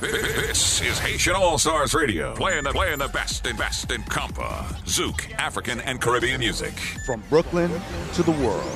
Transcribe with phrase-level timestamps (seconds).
[0.00, 4.66] This is Haitian All Stars Radio, playing the playing the best and best in Compa,
[4.84, 6.74] Zouk, African and Caribbean music
[7.06, 7.70] from Brooklyn
[8.12, 8.70] to the world.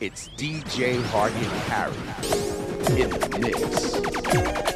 [0.00, 4.75] It's DJ Hardin Harry in the mix.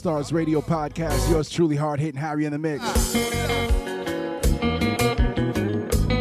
[0.00, 1.28] Stars Radio Podcast.
[1.28, 2.82] Yours truly, hard hitting Harry in the mix.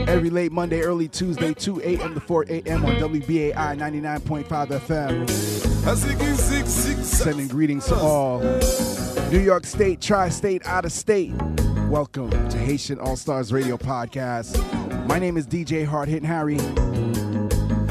[0.05, 2.13] Every late Monday, early Tuesday, 2 a.m.
[2.13, 2.85] to 4 a.m.
[2.85, 5.29] on WBAI 99.5 FM.
[7.05, 8.41] Sending greetings to all
[9.31, 11.31] New York State, tri state, out of state.
[11.87, 14.57] Welcome to Haitian All Stars Radio Podcast.
[15.07, 16.57] My name is DJ Hard Hitting Harry.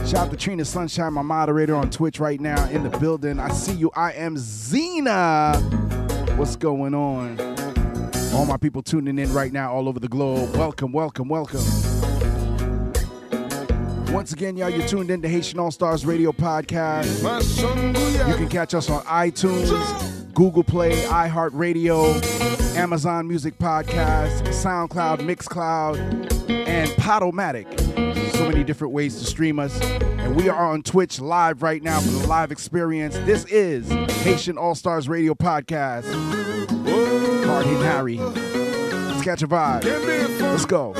[0.08, 3.38] Shout out to Trina Sunshine, my moderator on Twitch right now in the building.
[3.38, 3.90] I see you.
[3.94, 5.77] I am Zena.
[6.38, 7.36] What's going on?
[8.32, 10.54] All my people tuning in right now all over the globe.
[10.54, 11.64] Welcome, welcome, welcome.
[14.12, 17.18] Once again, y'all, you're tuned in to Haitian All Stars Radio Podcast.
[18.28, 25.98] You can catch us on iTunes, Google Play, iHeartRadio, Amazon Music Podcast, SoundCloud, Mixcloud,
[26.68, 27.87] and Podomatic.
[28.32, 29.80] So many different ways to stream us.
[29.80, 33.16] And we are on Twitch live right now for the live experience.
[33.18, 33.90] This is
[34.22, 36.04] Haitian All Stars Radio Podcast.
[37.64, 38.18] Hitting Harry.
[38.18, 39.84] Let's catch a vibe.
[40.40, 40.94] Let's go.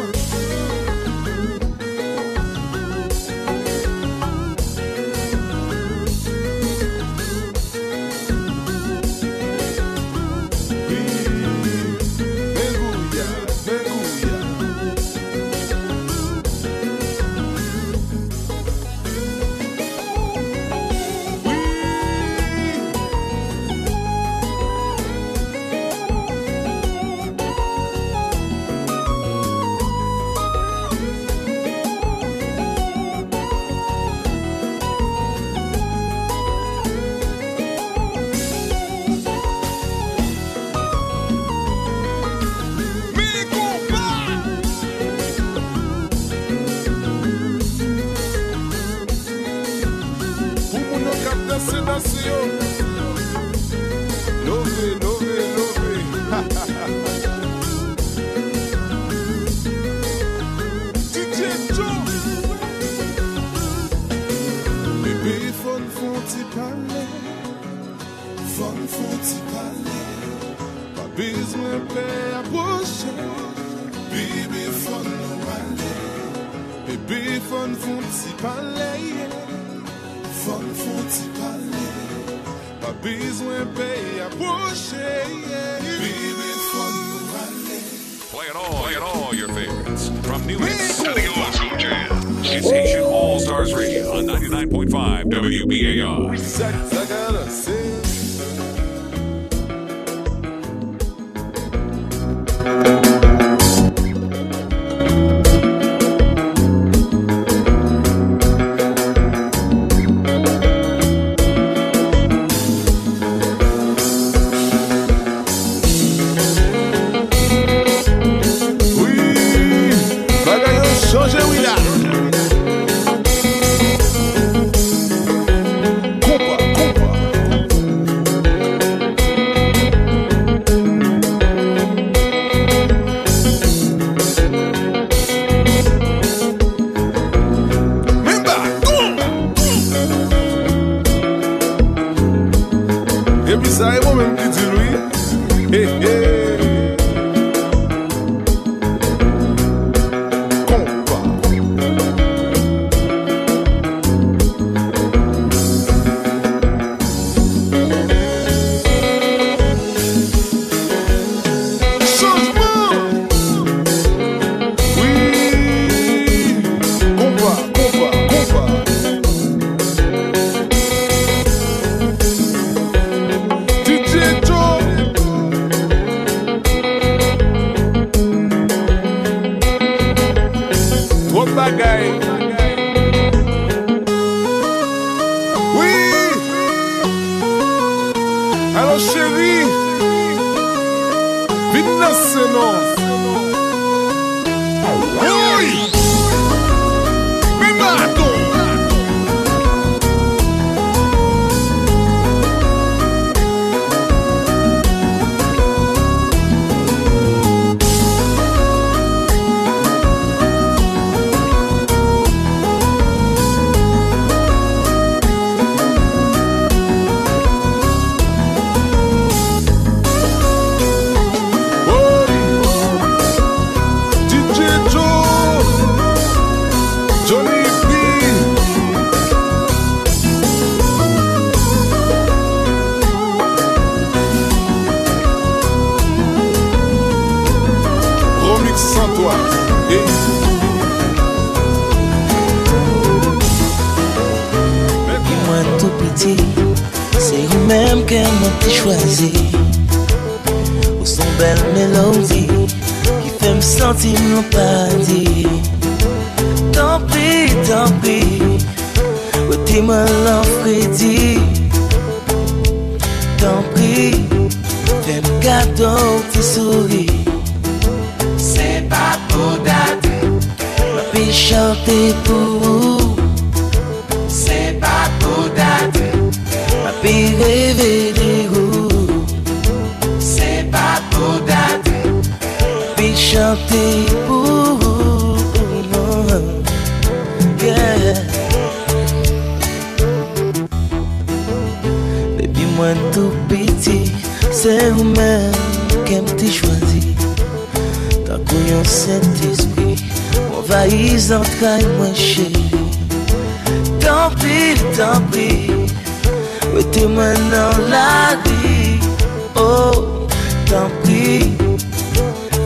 [88.30, 90.08] Playing all, playing all your favorites.
[90.26, 92.24] From new hits to the old school jams.
[92.50, 96.38] It's Haitian All Stars Radio on 99.5 WBAI.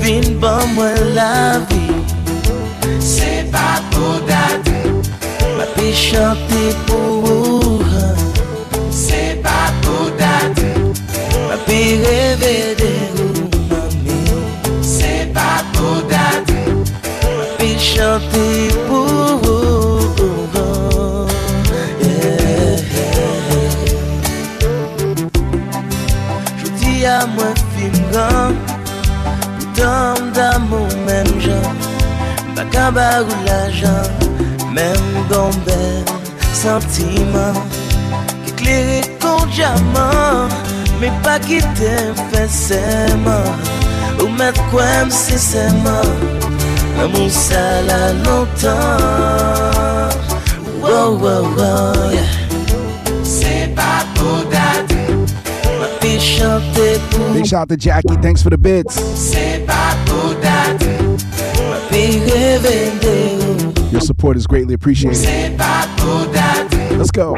[0.03, 1.83] Vin ban mwen la vi
[2.99, 4.81] Se pa pou date
[5.57, 7.85] Ma pi chante pou ou
[8.91, 9.61] Se pa
[11.49, 13.12] Ma pi rêve
[32.73, 34.03] Baka bagou l'ajan
[34.73, 36.05] Même gombel
[36.55, 37.53] sentiment
[38.47, 40.49] Ki klere kon diamant
[41.01, 43.45] Mais pas qui t'aime fait seulement
[44.23, 46.09] Ou mettre quoi c'est seulement
[47.03, 48.71] Amour ça la longtemps
[50.81, 52.25] Wow, wow, wow, yeah
[53.23, 54.97] C'est pas pour date
[55.79, 58.17] Ma fille chanter pour Big shout out to Jackie.
[58.21, 58.97] Thanks for the bits.
[63.93, 65.57] Your support is greatly appreciated.
[66.99, 67.37] Let's go.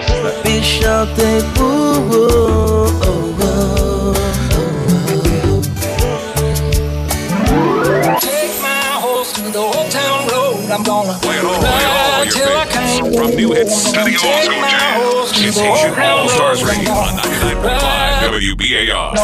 [13.45, 15.37] School my horse jams.
[15.37, 16.65] to It's town All Stars.
[16.65, 19.19] Radio on 99.5 WBAI.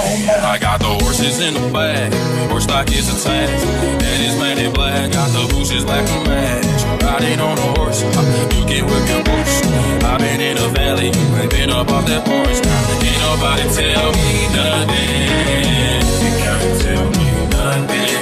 [0.44, 2.12] I got the horses in the bag,
[2.50, 3.64] horse stock is attached.
[3.64, 7.02] And it's painted black, got the bushes black and match.
[7.02, 9.62] Riding on a horse, you can whip your horse.
[10.04, 12.60] I've been in the valley, you ain't been up off that porch.
[13.00, 16.04] Ain't nobody tell me nothing.
[16.20, 18.20] You can't tell me nothing.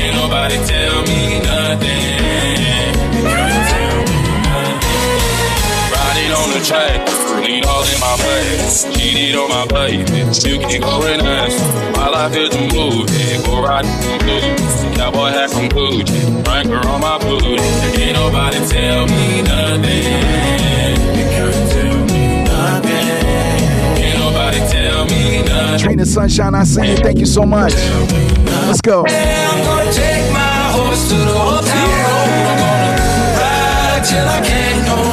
[0.00, 2.22] Ain't nobody tell me nothing.
[6.42, 6.98] On the track,
[7.40, 8.84] lean all in my face.
[8.94, 11.58] Cheated on my pavement, still can go and ask.
[11.96, 14.96] My life is a movie, go riding from blues.
[14.96, 17.62] Cowboy hat from Gucci, Franker on my booty.
[18.02, 20.98] Ain't nobody tell me nothing.
[21.18, 23.08] You can't tell me nothing.
[24.02, 25.78] Ain't nobody tell me nothing.
[25.78, 26.96] Trina Sunshine, I see you.
[26.96, 27.74] Thank you so much.
[28.66, 29.04] Let's go.
[29.06, 32.28] I'm gonna take my horse to the old town.
[32.50, 32.92] I'm gonna
[33.38, 35.11] ride till I can't no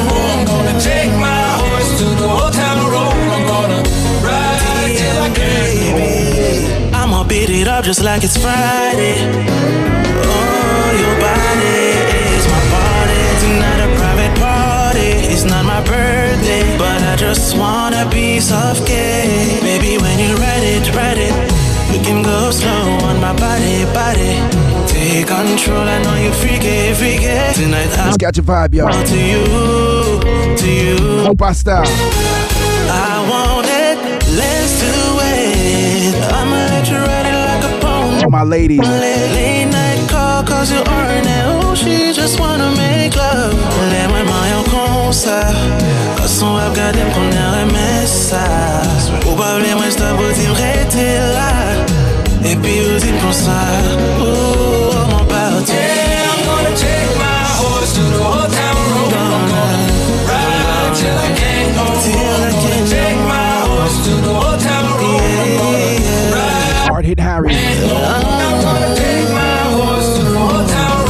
[7.39, 9.15] beat it up just like it's Friday.
[10.31, 11.79] Oh, your body
[12.36, 13.22] is my party.
[13.43, 15.12] Tonight a private party.
[15.31, 19.62] It's not my birthday, but I just want a piece of cake.
[19.62, 21.36] Baby, when you write it, write it.
[21.93, 24.34] You can go slow on my body, body.
[24.91, 25.88] Take control.
[25.96, 27.39] I know you freaky, freaky.
[27.55, 28.91] Tonight I'll catch a vibe, y'all.
[28.91, 29.43] to you,
[30.62, 31.36] to you.
[31.41, 31.86] I style.
[32.91, 33.98] I want it,
[34.41, 36.15] let's do it.
[36.34, 36.48] I'ma
[38.29, 38.77] All my ladies.
[38.77, 41.43] Late, night call cause you earn it.
[41.48, 43.57] Oh, she just wanna make love.
[43.89, 45.55] Lève-moi en concert.
[46.17, 48.45] Façon à regarder qu'on aimerait ça.
[49.21, 51.53] Probablement, je t'avoue, tu rester là.
[52.45, 53.62] Et puis, vous dites comme ça.
[54.21, 54.68] Oh,
[67.41, 67.51] road.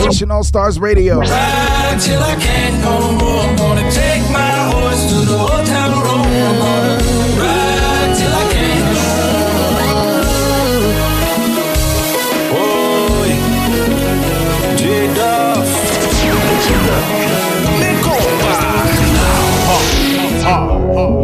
[0.06, 1.20] Nation All Stars Radio.
[1.20, 3.44] Ride till I can't no more.
[3.44, 6.26] I'm gonna take my horse to the old town road.
[6.26, 6.98] I'm gonna
[7.40, 9.10] ride till I can't no
[12.58, 13.30] Oi,
[14.78, 15.80] J-Duff.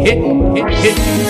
[0.06, 1.25] hit, hit, hit, hit,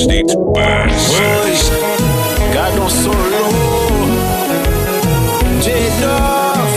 [0.00, 1.12] States Best.
[1.12, 1.52] Woy,
[2.54, 3.42] gade on solo
[5.60, 6.72] J-Duff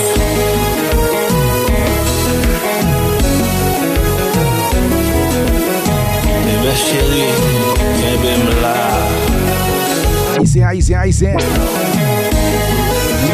[6.51, 7.24] Ebe chéri,
[8.00, 8.75] kebe m la
[10.36, 11.38] Haïtien, Haïtien, Haïtien.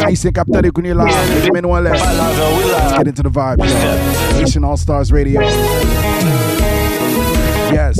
[0.04, 1.06] Haïtien kapta de kounye la,
[1.52, 1.90] men wale.
[1.90, 4.40] Palave wila Let's get into the vibe, yo.
[4.40, 5.40] Nation All Stars Radio.
[7.72, 7.99] Yes.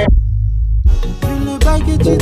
[2.03, 2.17] You're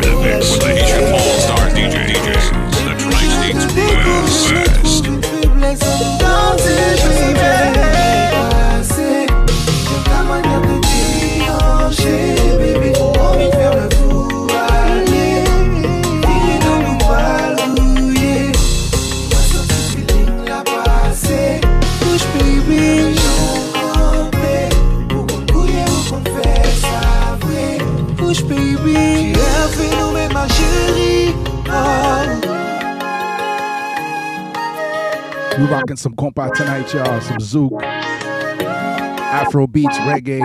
[0.00, 0.56] the mix.
[0.58, 1.21] The
[35.82, 37.20] rocking some compa tonight, y'all.
[37.20, 40.40] Some zouk, Afro beats, reggae,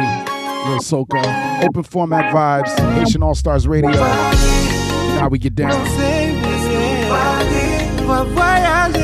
[0.65, 2.75] little soca, open format vibes.
[2.95, 3.91] Haitian All Stars Radio.
[3.91, 5.71] Now we get down.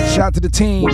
[0.10, 0.89] Shout out to the team.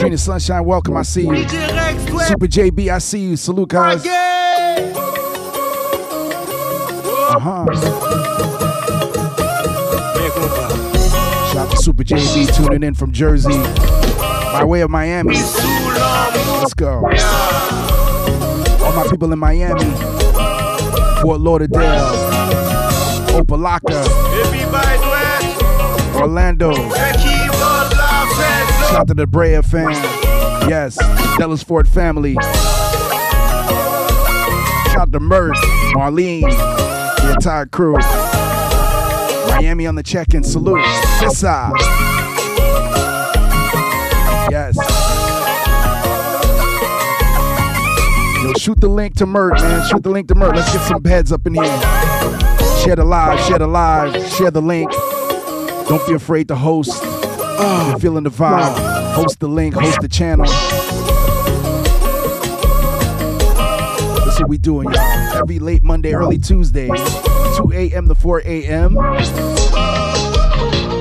[0.00, 0.96] Trina Sunshine, welcome.
[0.96, 1.48] I see you.
[1.48, 3.36] Super JB, I see you.
[3.36, 4.06] Salute, guys.
[7.30, 8.57] Uh huh.
[11.88, 15.36] Super JB tuning in from Jersey by way of Miami.
[15.36, 16.96] Let's go.
[18.84, 19.90] All my people in Miami,
[21.22, 22.12] Fort Lauderdale,
[23.32, 24.04] Opa-locka,
[26.20, 26.74] Orlando.
[26.74, 26.90] Shout
[28.92, 29.92] out to the Brea fam.
[30.68, 30.98] Yes,
[31.38, 32.34] Dallas Fort family.
[34.84, 35.56] Shout out to Mert,
[35.94, 36.50] Marlene,
[37.22, 37.96] the entire crew.
[39.58, 40.44] Miami on the check-in.
[40.44, 40.80] Salute.
[41.18, 41.72] This side.
[44.52, 44.76] Yes.
[48.44, 49.88] Yo, shoot the link to Mert, man.
[49.88, 50.54] Shoot the link to Mert.
[50.54, 51.64] Let's get some heads up in here.
[52.84, 54.92] Share the live, share the live, share the link.
[55.88, 57.02] Don't be afraid to host.
[57.02, 59.14] If you're feeling the vibe.
[59.14, 60.46] Host the link, host the channel.
[64.24, 65.36] That's what we doing, y'all.
[65.36, 66.86] Every late Monday, early Tuesday,
[67.58, 68.08] 2 a.m.
[68.08, 68.96] to 4 a.m.
[68.98, 69.18] on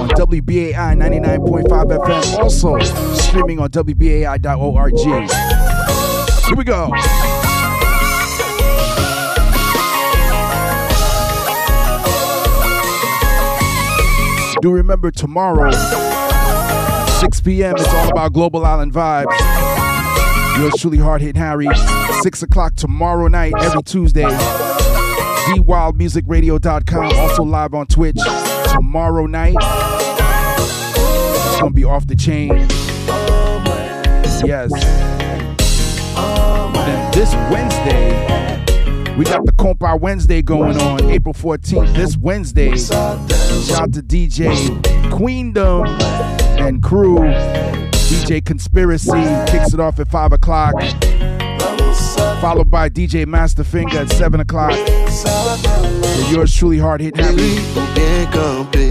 [0.09, 2.39] WBAI 99.5 FM.
[2.39, 2.79] Also
[3.15, 4.97] streaming on WBAI.org.
[6.47, 6.91] Here we go.
[14.61, 15.69] Do remember tomorrow,
[17.19, 17.75] 6 p.m.
[17.77, 19.37] It's all about Global Island vibes.
[20.57, 21.67] Yours truly, Hard Hit Harry.
[22.21, 24.25] 6 o'clock tomorrow night, every Tuesday.
[25.47, 27.11] TheWildMusicRadio.com.
[27.17, 28.19] Also live on Twitch
[28.73, 29.55] tomorrow night.
[29.59, 32.49] It's gonna be off the chain.
[34.45, 34.71] Yes.
[36.73, 38.09] Then this Wednesday,
[39.15, 41.95] we got the Compa Wednesday going on, April 14th.
[41.95, 44.53] This Wednesday, shout out to DJ
[45.11, 45.85] Queendom
[46.59, 47.19] and crew.
[47.19, 49.11] DJ Conspiracy
[49.49, 50.73] kicks it off at 5 o'clock.
[52.41, 54.71] Followed by DJ Masterfinger at 7 o'clock.
[56.31, 57.55] Yours truly, Hard Hit Harry,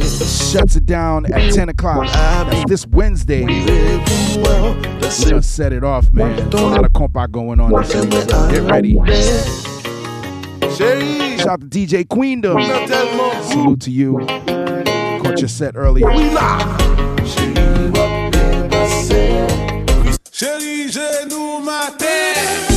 [0.01, 2.07] shuts it down at 10 o'clock.
[2.13, 3.45] That's this Wednesday.
[3.45, 6.39] We set it off, man.
[6.53, 7.93] A lot of compa going on this.
[8.51, 8.95] Get ready.
[10.77, 12.61] Shout out to DJ Queendom.
[13.45, 14.19] Salute to you.
[15.23, 16.07] Caught your set earlier.
[20.31, 22.76] Chérie, genou matin.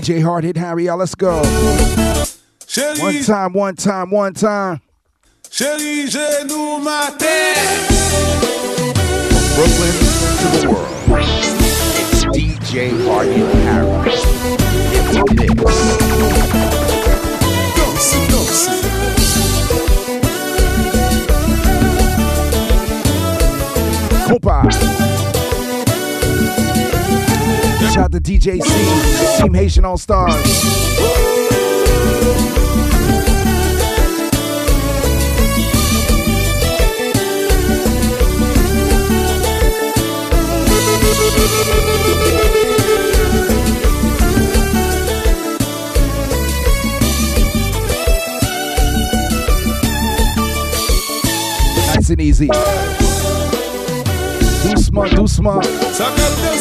[0.00, 0.96] DJ Hard Hit Harry, y'all.
[0.96, 1.42] Let's go.
[3.00, 4.80] One time, one time, one time.
[5.50, 6.08] chérie,
[6.48, 7.54] nous matin.
[9.56, 9.92] Brooklyn
[10.40, 10.88] to the world.
[12.00, 14.14] It's DJ Hardin Harry
[14.96, 15.52] in the mix.
[17.76, 18.72] Danse, danse.
[24.30, 25.39] Compa.
[28.00, 30.34] Out to DJ C, Team Haitian All Stars.
[51.94, 52.46] Nice and easy.
[54.62, 56.59] Do smart, do va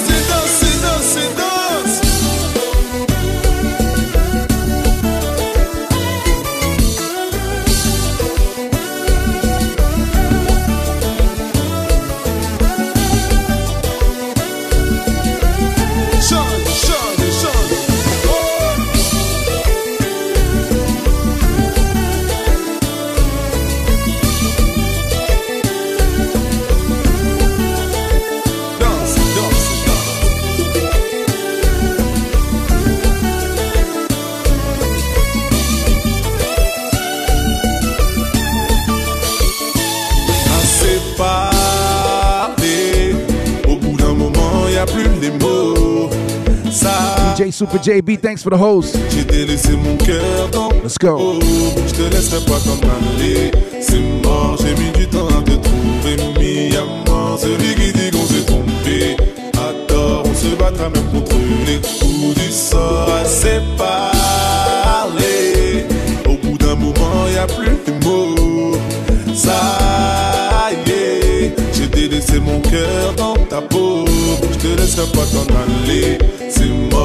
[47.60, 48.98] Super JB, thanks for the host.
[49.10, 51.41] j'ai délaissé mon cœur dans Let's go.
[51.88, 53.52] Je te laisserai pas t'en aller.
[53.82, 56.15] C'est mort, j'ai mis du temps à te trouver.
[56.39, 59.17] Mis à mort, celui qui dit qu'on s'est trompé.
[59.58, 59.74] À
[60.24, 61.36] on se battra même contre
[61.67, 63.10] les coups du sort.
[63.22, 65.19] Assez parlé.
[66.30, 68.78] Au bout d'un moment, y a plus les mots.
[69.36, 74.06] Ça y est, j'ai délaissé mon cœur dans ta peau.
[74.50, 76.19] Je te laisserai pas t'en aller.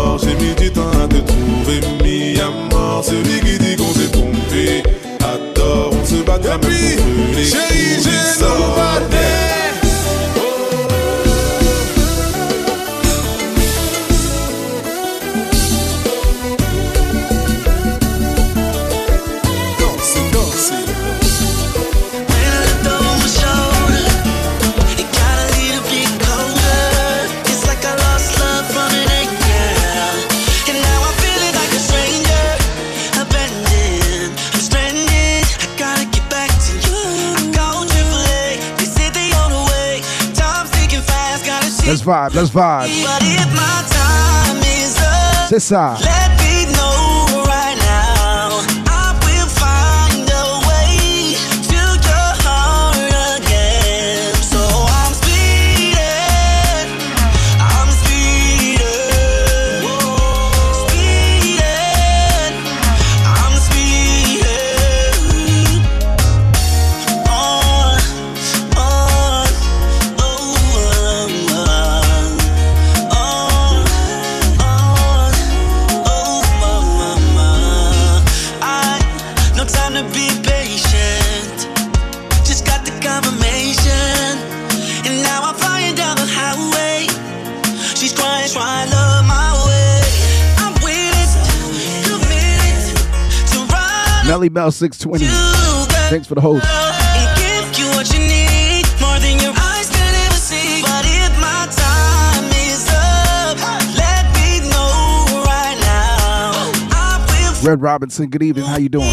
[0.05, 1.81] Mort, j'ai mis du temps à te trouver.
[2.03, 4.83] Mis à mort, celui qui dit qu'on s'est trompé.
[5.55, 8.75] Tort, on se même contre les chérie, j'ai nos
[42.35, 43.05] Let's vibe, let's vibe.
[43.05, 45.97] But if my time is up, C'est ça.
[46.01, 46.34] let
[104.35, 106.71] me know right now.
[106.93, 108.65] I will Red Robinson, good evening.
[108.65, 109.11] How you doing?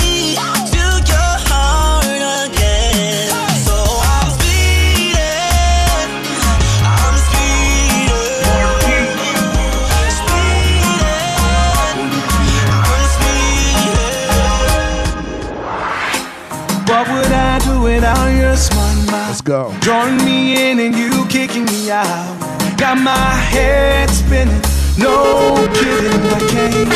[20.09, 22.39] Me in and you kicking me out.
[22.77, 24.61] Got my head spinning.
[24.97, 26.89] No kidding, I can't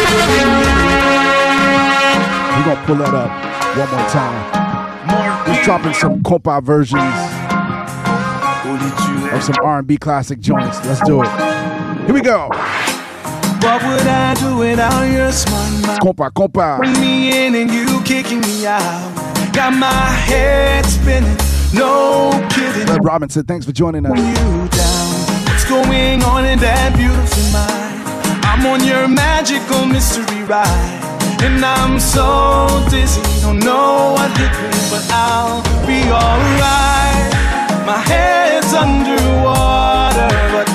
[2.57, 3.29] We're gonna pull that up
[3.77, 5.47] one more time.
[5.47, 7.03] We're dropping some compa versions
[9.33, 10.83] of some R&B classic joints.
[10.85, 11.29] Let's do it.
[12.05, 12.47] Here we go.
[12.47, 15.29] What would I do without your?
[15.99, 16.77] Compa, compa.
[16.77, 19.53] Bring me in and you kicking me out.
[19.53, 21.37] Got my head spinning.
[21.73, 22.31] No
[23.03, 24.11] Robinson, thanks for joining us.
[25.47, 28.03] What's going on in that beautiful mind?
[28.43, 31.01] I'm on your magical mystery ride.
[31.41, 37.31] And I'm so dizzy, don't know what hit me, but I'll be alright.
[37.85, 40.74] My head's underwater, but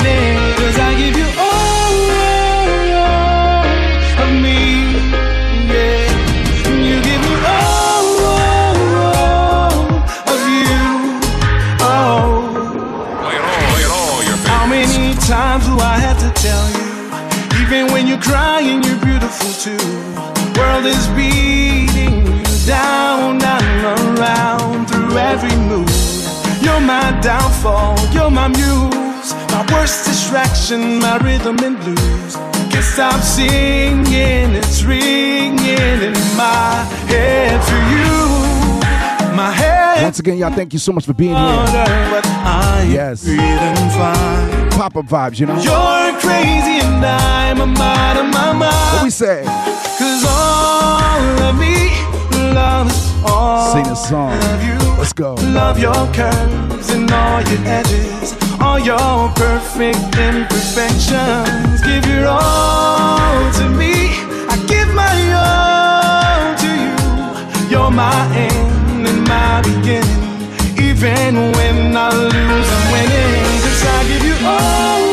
[19.63, 20.59] Beautiful too.
[20.59, 25.89] World is beating you down and around through every mood.
[26.61, 32.35] You're my downfall, you're my muse, my worst distraction, my rhythm and blues.
[32.71, 39.35] Can't stop singing, it's ringing in my head for you.
[39.35, 41.65] My head Once again, y'all, thank you so much for being here.
[42.91, 43.23] Yes.
[43.23, 44.69] breathing fine.
[44.71, 45.55] Pop up vibes, you know?
[45.55, 47.01] You're crazy and
[47.51, 48.53] I'm a out of my
[48.93, 49.43] What we say?
[49.43, 51.91] Cause all of me
[52.53, 54.31] loves all Sing a song.
[54.53, 54.77] of you.
[54.97, 55.33] Let's go.
[55.59, 61.81] Love your curves and all your edges, all your perfect imperfections.
[61.83, 64.15] Give your all to me.
[64.47, 65.11] I give my
[65.43, 67.69] all to you.
[67.69, 70.21] You're my end and my beginning.
[70.79, 73.43] Even when I lose, I'm winning.
[73.65, 75.10] Cause I give you all,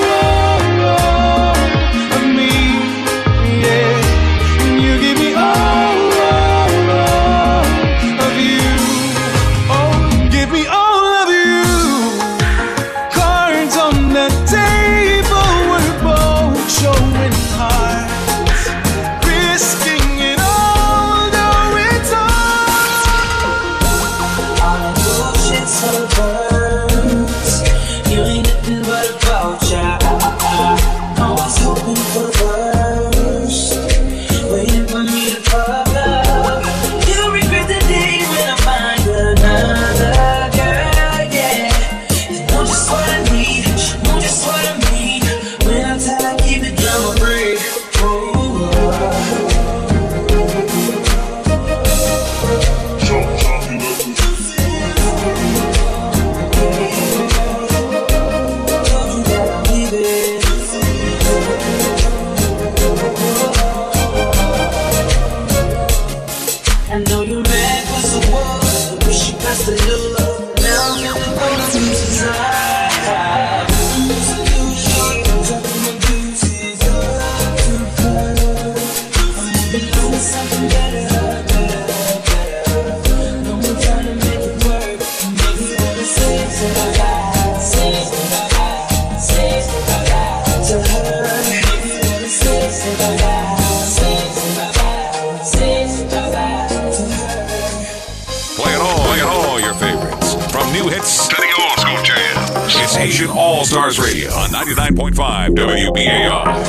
[103.69, 106.65] Stars Radio on 99.5 WBAI.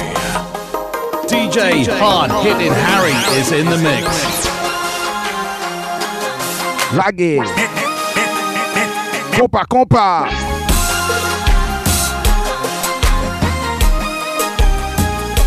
[1.28, 4.06] DJ Hard Hitting Harry is in the mix.
[6.94, 7.40] Lague.
[9.32, 10.28] Compa, compa.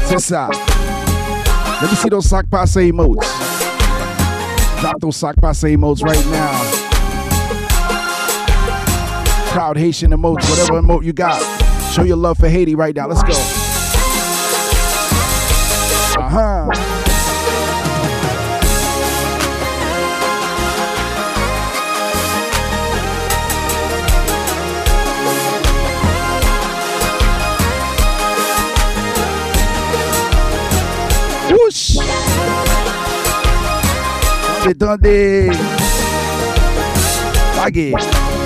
[0.07, 0.49] C'est ça.
[1.83, 3.29] Let me see those sock passe emotes.
[4.81, 6.72] Drop those sock passe emotes right now.
[9.53, 11.38] Proud Haitian emotes, whatever emote you got.
[11.93, 13.07] Show your love for Haiti right now.
[13.07, 13.35] Let's go.
[16.19, 16.71] Uh huh.
[31.51, 31.99] Whoosh!
[34.67, 35.59] Attendez!
[37.59, 38.42] Lague!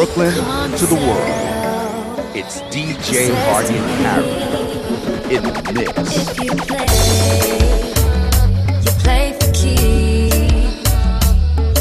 [0.00, 0.32] Brooklyn
[0.78, 4.32] to the world, it's DJ Hardin Harry
[5.36, 5.92] in the mix.
[6.16, 6.88] If you play,
[8.80, 10.80] you play for keeps.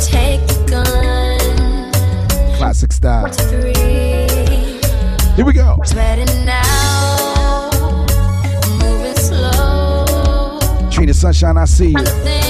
[0.06, 1.40] Take the gun,
[2.58, 3.32] Classic style.
[5.38, 5.78] Here we go.
[5.96, 7.70] Ready now,
[8.82, 10.60] moving slow.
[10.92, 12.49] Trina Sunshine, I see you.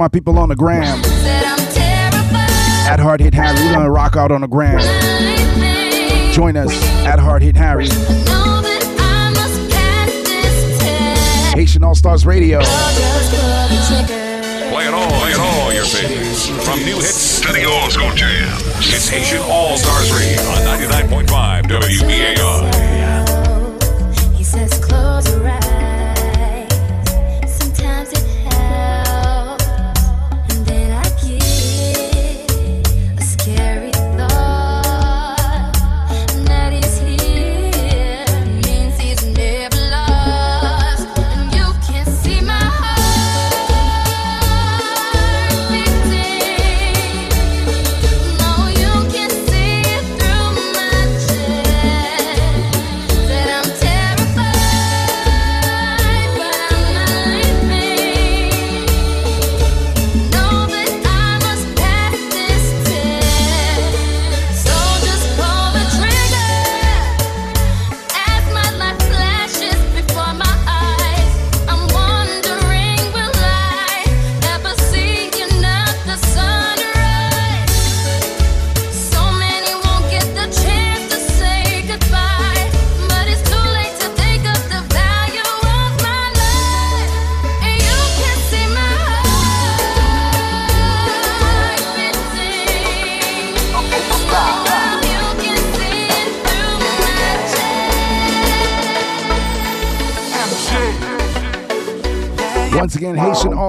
[0.00, 0.98] My people on the gram.
[2.88, 3.54] At Hard Hit Harry.
[3.66, 4.80] We're gonna rock out on the gram.
[6.32, 6.72] Join us
[7.04, 7.86] at Hard Hit Harry.
[11.54, 12.60] Haitian All Stars Radio.
[12.60, 14.70] Just pull the trigger.
[14.72, 16.48] Playing all, all your favorites.
[16.64, 18.62] From new hits to the old school jams.
[18.78, 23.39] It's Haitian All Stars Radio on 99.5 WBAI.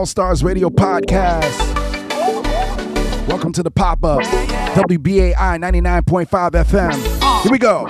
[0.02, 1.60] All Stars Radio Podcast.
[3.28, 4.22] Welcome to the pop up.
[4.74, 6.26] WBAI 99.5
[6.66, 7.44] FM.
[7.44, 7.86] Here we go.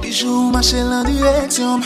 [0.00, 1.82] Bijou marcher en direction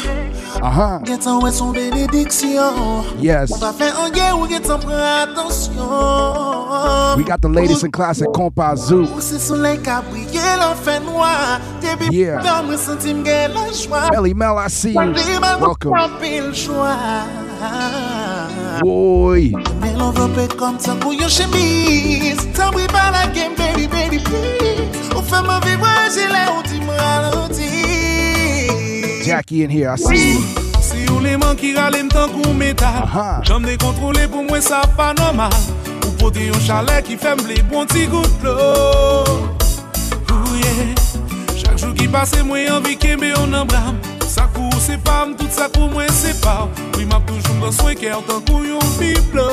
[0.63, 0.99] Uh huh.
[1.05, 3.51] Gen tan wè son bénédiction Yes.
[3.51, 7.91] Ou pa fè an gen ou gen tan pren atensyon We got the latest in
[7.91, 9.09] classic compa zoo.
[9.11, 12.45] Ou se soleil ka brille lan fè noir Depi Yeah.
[12.47, 15.15] dan mwen senti m la jwa Melly Mel, I see you.
[15.59, 15.99] Welcome.
[18.83, 19.53] boy.
[19.81, 22.37] Me love up it comme ça pour your chemise.
[22.55, 25.17] T'en prie pas la game, baby, baby, please.
[25.17, 27.69] Ou fais ma vie, moi j'ai la ultime ralenti.
[29.25, 30.41] Jackie in here, I see you.
[30.81, 33.09] Si ou les mains qui râlent tant qu'on métal.
[33.45, 35.53] J'en ai contrôlé pour moi, ça pas normal.
[36.07, 39.25] Ou pote un chalet qui ferme les bons petits gouttes de l'eau.
[41.57, 43.97] Chaque jour qui passe, moi envie qu'aimer on embrame.
[44.83, 47.67] se pa m tout sa pou mwen se pa Ou im wi ap toujou m
[47.67, 49.47] lanswen kè an tan kou yon biblo.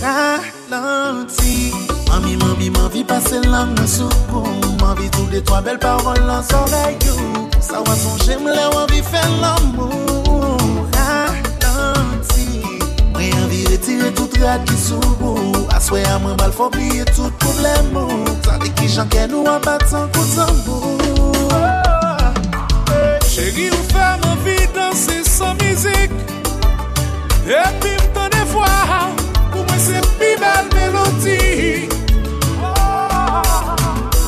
[0.00, 1.72] Ralanti
[2.08, 4.48] Mami, mami, mami, pase lang nan soukou
[4.80, 10.88] Mami, tou de toa bel parol nan sorayou Sa wason jem le wavi fè l'amou
[10.96, 12.62] Ralanti
[13.12, 17.92] Mwen anvi retire tout rad ki soubou Aswe a mwen bal fò bliye tout poublem
[17.92, 21.21] mou Sa de ki jan kè nou an batan kout zambou
[23.32, 26.10] Chéri ou fèm anvi danse san mizik.
[27.48, 28.66] Epi m ton evwa
[29.54, 31.38] Pou mwen se pi bel melodi.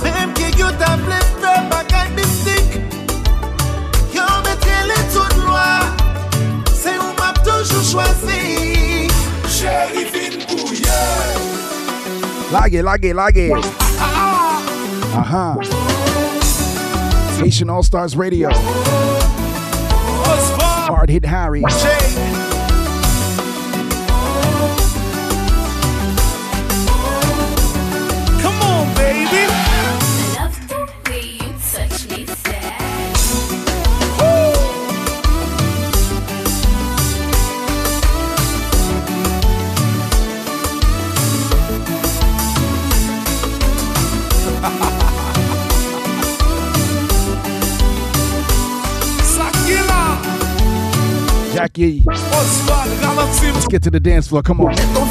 [0.07, 2.79] Mèm ke yo table fè bagay mistik.
[4.17, 5.69] Yo metre le tout lwa
[6.73, 9.11] Se ou m ap toujou chwazi.
[9.53, 11.03] Chéri vin pou ye
[12.57, 14.65] Lage, lage, lage ah, ah,
[15.13, 15.21] ah.
[15.21, 15.93] Aha.
[17.45, 18.49] Haitian All Stars Radio.
[20.89, 21.63] Hard hit Harry.
[51.77, 54.75] ye Let's get to the dance floor, come on.
[54.75, 55.09] Bon,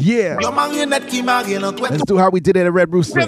[0.00, 0.36] yeah.
[1.90, 3.20] Let's do how we did it at Red Rooster.
[3.20, 3.26] A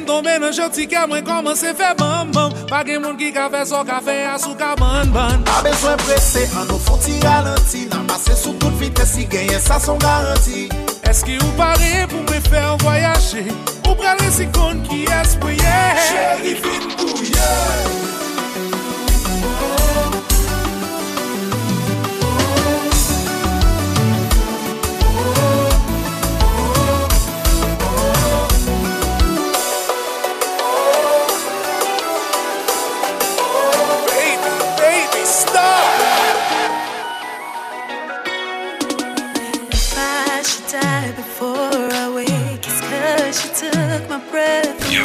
[5.62, 7.87] bezwen prese, an nou fon ti ralenti.
[7.91, 10.68] Nan pase sou tout vites, si genyen sa son garanti.
[11.09, 13.47] Eske ou pare pou mwen fè an voyaje?
[13.87, 17.97] Ou prale si kon ki espouye Cheri vin pou ye.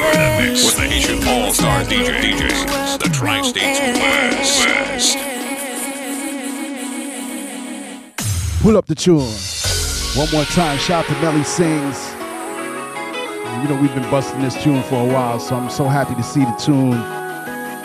[0.03, 5.17] Breath You're in a mix with the Haitian All-Star DJ DJs, the Tri-States West.
[8.61, 9.31] Pull up the tune.
[10.15, 10.77] One more time.
[10.77, 12.13] Shout to Melly Sings.
[13.61, 16.23] You know, we've been busting this tune for a while, so I'm so happy to
[16.23, 17.01] see the tune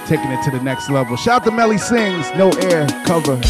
[0.06, 1.16] taking it to the next level.
[1.16, 2.30] Shout to Melly Sings.
[2.36, 3.40] No air cover.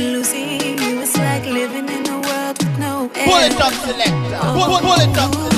[0.00, 0.37] If
[3.48, 4.38] it up, selector.
[4.52, 5.57] Pull, pull it up, selector.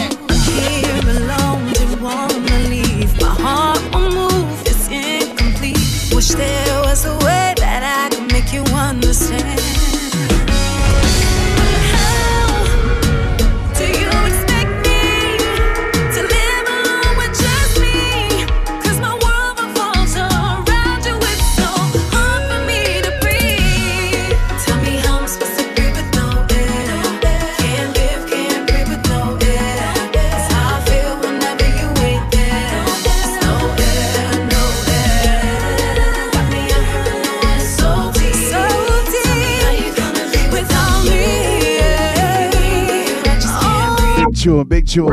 [44.40, 45.12] Tune, big tune.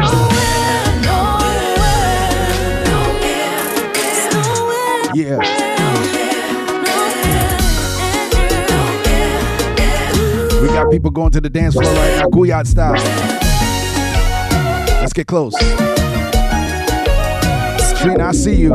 [5.13, 5.39] Yeah.
[10.61, 12.93] We got people going to the dance floor right now, Guyat style.
[15.01, 15.55] Let's get close.
[17.99, 18.73] Trina, I see you.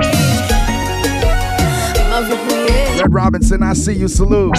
[3.00, 4.08] Red Robinson, I see you.
[4.08, 4.54] Salute.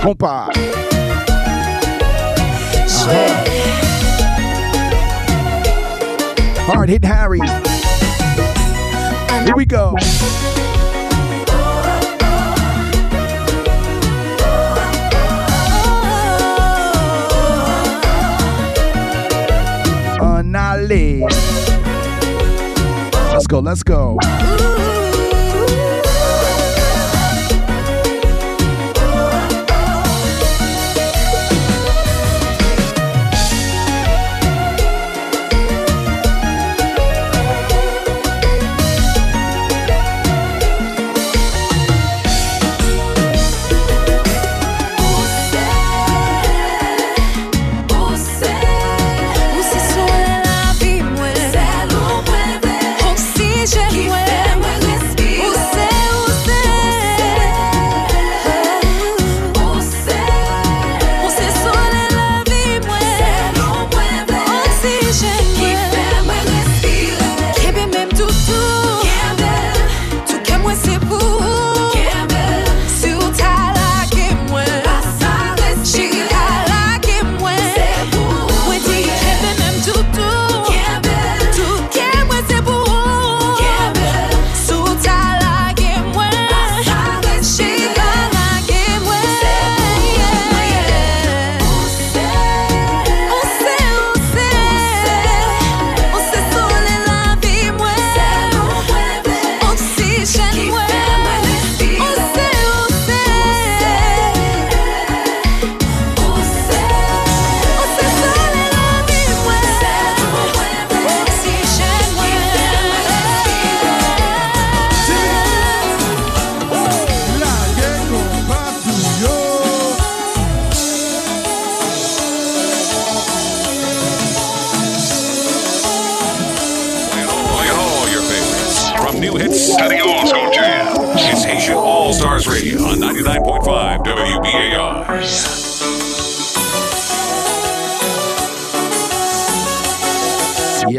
[0.00, 0.95] Compa.
[6.66, 7.38] Hard hit Harry.
[9.44, 9.94] Here we go.
[20.18, 21.22] Anale.
[23.32, 24.18] Let's go, let's go.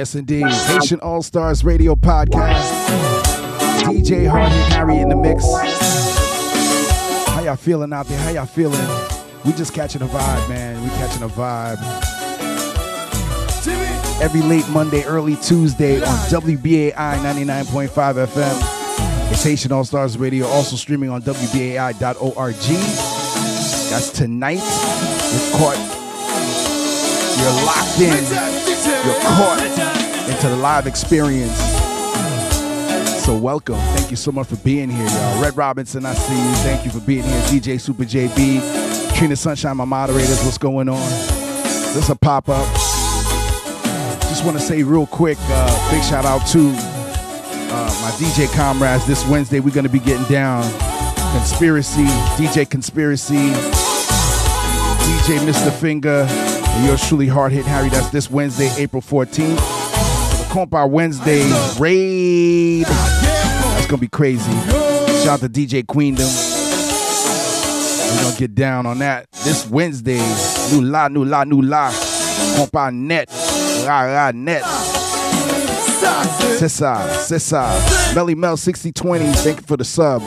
[0.08, 0.48] Yes, indeed.
[0.48, 2.72] Haitian All Stars Radio Podcast.
[3.82, 5.44] DJ Hardy Harry in the mix.
[7.28, 8.18] How y'all feeling out there?
[8.20, 8.80] How y'all feeling?
[9.44, 10.82] We just catching a vibe, man.
[10.82, 11.82] We catching a vibe.
[14.22, 19.30] Every late Monday, early Tuesday on WBAI 99.5 FM.
[19.30, 22.56] It's Haitian All Stars Radio, also streaming on WBAI.org.
[23.90, 24.64] That's tonight.
[25.34, 25.78] You're caught.
[27.40, 28.24] You're locked in.
[29.06, 29.97] You're caught
[30.28, 31.58] into the live experience.
[33.24, 33.76] So welcome.
[33.96, 35.42] Thank you so much for being here, y'all.
[35.42, 36.56] Red Robinson, I see you.
[36.64, 37.42] Thank you for being here.
[37.44, 40.44] DJ Super JB, Trina Sunshine, my moderators.
[40.44, 41.10] What's going on?
[41.94, 42.68] This is a pop up.
[44.24, 46.72] Just want to say real quick, uh, big shout out to
[47.70, 49.06] uh, my DJ comrades.
[49.08, 50.64] This Wednesday, we're going to be getting down.
[51.34, 52.06] Conspiracy,
[52.36, 53.36] DJ Conspiracy,
[55.04, 55.72] DJ Mr.
[55.72, 57.90] Finger, and yours truly, Hard Hit Harry.
[57.90, 59.77] That's this Wednesday, April 14th.
[60.58, 61.44] Compa Wednesday
[61.80, 62.88] raid.
[62.88, 64.52] That's to be crazy.
[65.22, 66.26] Shout out to DJ Queendom.
[66.26, 70.18] We're to get down on that this Wednesday.
[70.72, 71.92] New la, new la, new la.
[71.92, 73.30] Compa net.
[73.86, 74.64] Ra, ra, net.
[76.58, 76.70] C'est
[77.40, 78.16] ça.
[78.16, 80.24] Melly Mel 6020, thank you for the sub.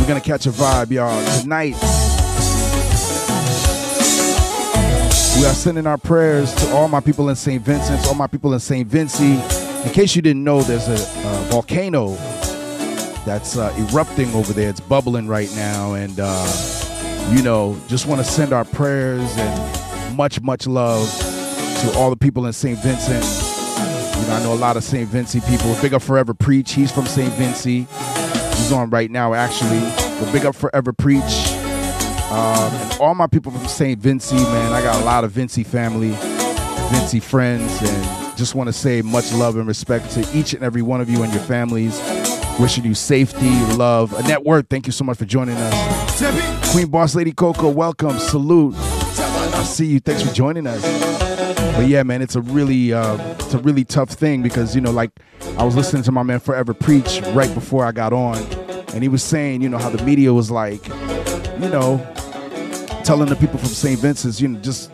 [0.00, 1.40] We're gonna catch a vibe, y'all.
[1.40, 1.76] Tonight,
[5.40, 7.62] we are sending our prayers to all my people in St.
[7.62, 8.86] Vincent's, all my people in St.
[8.86, 9.40] Vincy.
[9.86, 10.96] In case you didn't know, there's a,
[11.50, 12.10] volcano
[13.24, 14.68] that's uh, erupting over there.
[14.68, 20.16] It's bubbling right now, and uh, you know, just want to send our prayers and
[20.16, 21.08] much, much love
[21.80, 22.78] to all the people in St.
[22.80, 23.24] Vincent.
[23.24, 25.08] You know, I know a lot of St.
[25.08, 25.74] Vincy people.
[25.80, 26.72] Big up Forever Preach.
[26.72, 27.32] He's from St.
[27.32, 27.86] Vincy.
[28.58, 29.80] He's on right now, actually.
[30.20, 31.49] But big up Forever Preach.
[32.30, 34.00] Um, and all my people from St.
[34.00, 34.72] Vincy, man.
[34.72, 36.10] I got a lot of Vincy family,
[36.90, 40.82] Vincy friends, and just want to say much love and respect to each and every
[40.82, 42.00] one of you and your families.
[42.60, 44.12] Wishing you safety, love.
[44.12, 46.72] Annette Worth, thank you so much for joining us.
[46.72, 48.18] Queen Boss Lady Coco, welcome.
[48.18, 48.74] Salute.
[48.76, 50.00] I see you.
[50.00, 50.80] Thanks for joining us.
[51.76, 54.90] But yeah, man, it's a really, uh, it's a really tough thing because you know,
[54.90, 55.10] like
[55.58, 58.36] I was listening to my man Forever Preach right before I got on,
[58.92, 61.98] and he was saying, you know, how the media was like, you know,
[63.04, 63.98] telling the people from St.
[64.00, 64.90] Vincent's, you know, just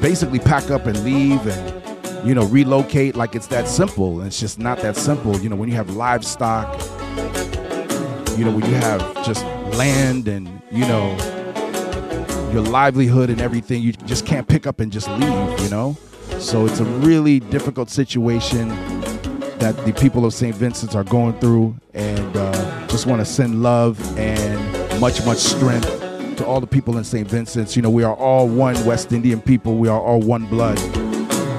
[0.00, 4.18] basically pack up and leave and you know relocate like it's that simple.
[4.18, 5.38] And it's just not that simple.
[5.38, 6.72] You know, when you have livestock,
[8.36, 9.44] you know, when you have just
[9.76, 11.16] land and you know
[12.52, 15.60] your livelihood and everything, you just can't pick up and just leave.
[15.60, 15.96] You know,
[16.38, 18.68] so it's a really difficult situation
[19.58, 20.54] that the people of St.
[20.54, 25.88] Vincent's are going through, and uh, just want to send love and much, much strength
[26.38, 27.28] to all the people in St.
[27.28, 27.76] Vincent's.
[27.76, 29.76] You know, we are all one West Indian people.
[29.76, 30.78] We are all one blood.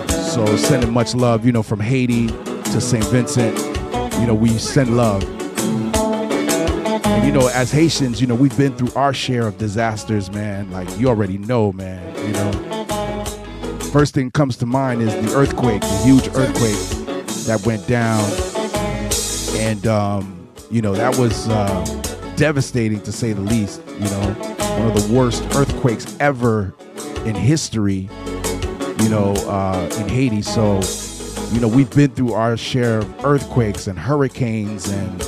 [0.10, 3.04] So sending much love, you know, from Haiti to St.
[3.06, 3.58] Vincent.
[4.20, 5.24] You know, we send love.
[7.06, 10.72] And you know, as Haitians, you know, we've been through our share of disasters, man.
[10.72, 12.16] Like you already know, man.
[12.26, 12.86] You know,
[13.92, 18.24] first thing comes to mind is the earthquake, the huge earthquake that went down,
[19.60, 20.39] and um,
[20.72, 23.82] you know that was uh, devastating to say the least.
[23.88, 24.34] You know,
[24.78, 26.74] one of the worst earthquakes ever
[27.26, 28.10] in history.
[29.02, 30.42] You know, uh, in Haiti.
[30.42, 30.82] So,
[31.54, 35.24] you know, we've been through our share of earthquakes and hurricanes and.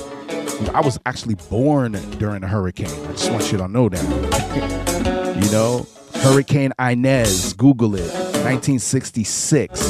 [0.59, 2.91] You know, I was actually born during a hurricane.
[3.07, 5.39] I just want you to know that.
[5.43, 5.87] you know,
[6.21, 8.13] Hurricane Inez, Google it,
[8.43, 9.81] 1966.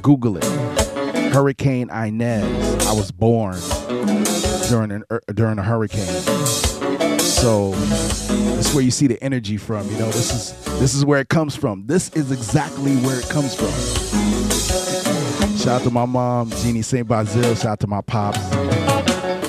[0.00, 0.44] Google it.
[1.30, 2.86] Hurricane Inez.
[2.86, 3.58] I was born
[4.68, 6.06] during an, er, during a hurricane.
[7.20, 9.88] So this is where you see the energy from.
[9.90, 11.86] You know, this is this is where it comes from.
[11.86, 13.70] This is exactly where it comes from.
[15.56, 17.06] Shout out to my mom, Jeannie St.
[17.06, 17.54] Basil.
[17.54, 18.38] Shout out to my pops,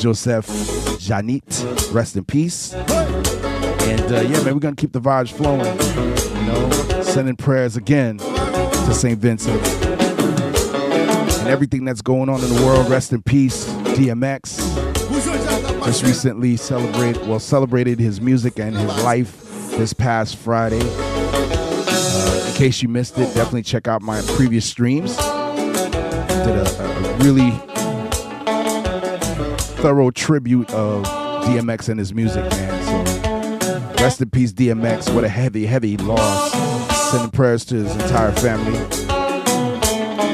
[0.01, 0.47] Joseph
[0.99, 1.93] Janit.
[1.93, 2.73] Rest in peace.
[2.73, 5.65] And uh, yeah, man, we're gonna keep the vibes flowing.
[5.65, 9.19] You know, sending prayers again to St.
[9.19, 9.61] Vincent
[11.47, 12.89] and everything that's going on in the world.
[12.89, 13.65] Rest in peace,
[13.95, 14.96] DMX.
[15.87, 20.81] Just recently celebrated, well, celebrated his music and his life this past Friday.
[20.83, 25.15] Uh, in case you missed it, definitely check out my previous streams.
[25.15, 27.51] Did a, a really
[29.81, 31.05] thorough tribute of
[31.45, 32.83] DMX and his music, man.
[33.63, 35.15] So rest in peace, DMX.
[35.15, 36.51] What a heavy, heavy loss.
[37.11, 38.77] Sending prayers to his entire family.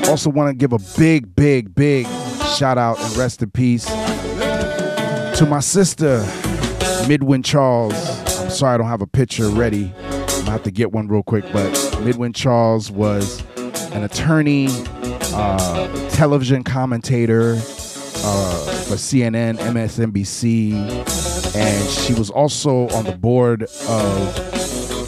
[0.10, 2.08] Also, want to give a big, big, big
[2.58, 3.88] shout out and rest in peace
[5.36, 6.19] to my sister,
[7.07, 7.93] Midwin Charles.
[8.39, 9.91] I'm sorry I don't have a picture ready.
[9.97, 11.71] I'm have to get one real quick, but
[12.01, 13.43] Midwin Charles was
[13.93, 14.67] an attorney,
[15.34, 24.53] uh, television commentator uh, for CNN, MSNBC, and she was also on the board of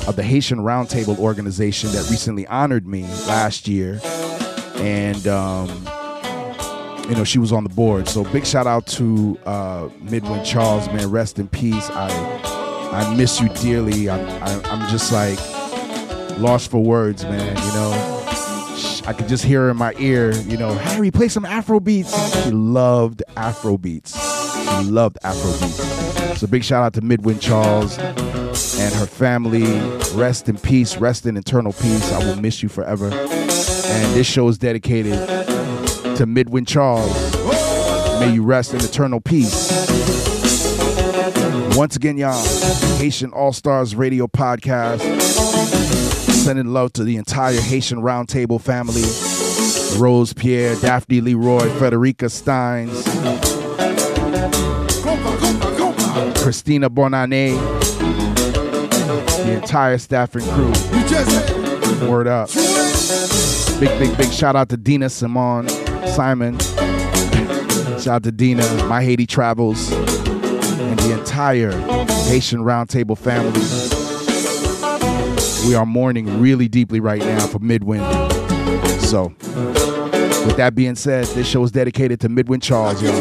[0.08, 4.00] of the Haitian Roundtable organization that recently honored me last year,
[4.76, 5.70] and um,
[7.10, 8.08] you know she was on the board.
[8.08, 11.10] So big shout out to uh, Midwin Charles, man.
[11.10, 11.90] Rest in peace.
[11.92, 12.10] I
[12.92, 14.10] I miss you dearly.
[14.10, 15.40] I'm I, I'm just like
[16.40, 17.56] lost for words, man.
[17.56, 17.92] You know,
[19.08, 20.34] I could just hear her in my ear.
[20.34, 22.44] You know, Harry, play some Afro beats.
[22.44, 24.16] She loved Afro beats.
[24.16, 26.40] She loved Afro beats.
[26.40, 29.64] So big shout out to Midwin Charles and her family.
[30.14, 30.98] Rest in peace.
[30.98, 32.12] Rest in eternal peace.
[32.12, 33.08] I will miss you forever.
[33.08, 35.14] And this show is dedicated
[36.16, 37.14] to Midwin Charles.
[38.20, 39.70] May you rest in eternal peace.
[41.76, 42.42] Once again, y'all,
[42.98, 45.02] Haitian All Stars Radio Podcast.
[46.32, 49.02] Sending love to the entire Haitian Roundtable family.
[50.00, 53.04] Rose Pierre, Daphne Leroy, Frederica Steins,
[56.42, 57.58] Christina Bonane,
[59.46, 60.72] the entire staff and crew.
[62.10, 62.50] Word up.
[63.80, 65.68] Big, big, big shout out to Dina Simon,
[66.08, 66.60] Simon.
[68.00, 71.72] Shout out to Dina, My Haiti Travels, and the entire
[72.28, 73.62] Haitian Roundtable family.
[75.68, 78.02] We are mourning really deeply right now for Midwin.
[79.00, 79.34] So,
[80.46, 83.12] with that being said, this show is dedicated to Midwin Charles, yo.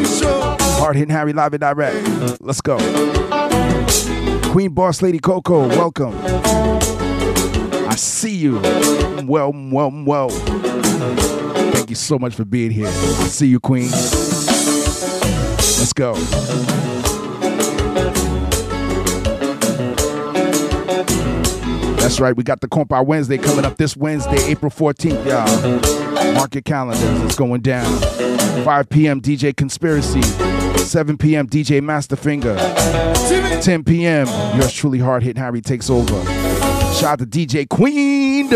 [0.77, 2.41] Hard hitting Harry live and direct.
[2.41, 2.77] Let's go.
[4.51, 6.13] Queen Boss Lady Coco, welcome.
[7.87, 8.59] I see you.
[9.25, 11.54] Well, well, well.
[11.85, 12.91] Thank you so much for being here.
[13.27, 13.91] See you, Queen.
[13.91, 16.15] Let's go.
[22.01, 22.35] That's right.
[22.35, 26.33] We got the Compa Wednesday coming up this Wednesday, April 14th, y'all.
[26.33, 27.21] Mark your calendars.
[27.21, 27.85] It's going down.
[28.63, 29.21] 5 p.m.
[29.21, 30.23] DJ Conspiracy.
[30.23, 31.47] 7 p.m.
[31.47, 33.63] DJ Masterfinger.
[33.63, 34.25] 10 p.m.
[34.59, 36.23] Yours truly, Hard Hit Harry takes over.
[36.95, 38.55] Shout out to DJ Queendom.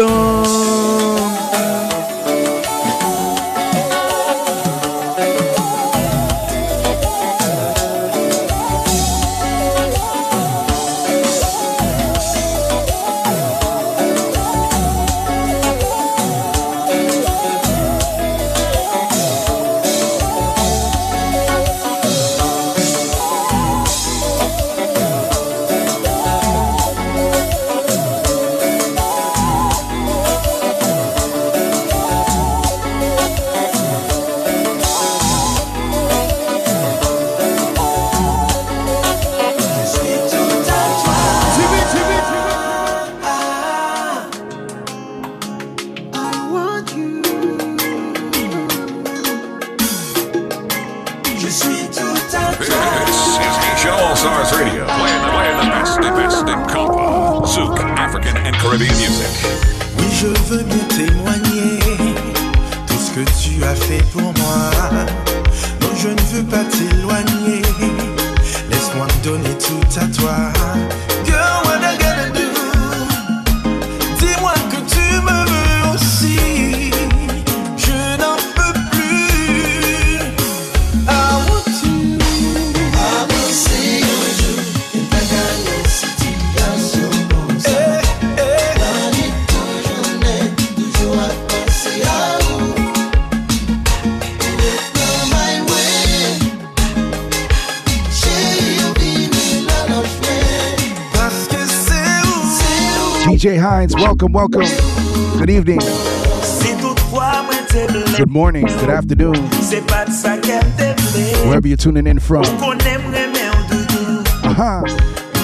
[108.29, 108.65] Good morning.
[108.67, 109.33] Good afternoon.
[109.59, 111.35] c'est pas de ça qu'elle t'est blessé.
[111.47, 112.43] Wherever you're tuning in from.
[112.59, 114.23] Qu'on aimerait mais on doudou.
[114.43, 114.83] Uh-huh.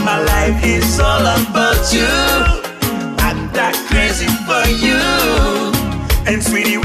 [0.05, 2.05] My life is all about you.
[3.17, 5.01] I'm that crazy for you.
[6.27, 6.77] And sweetie,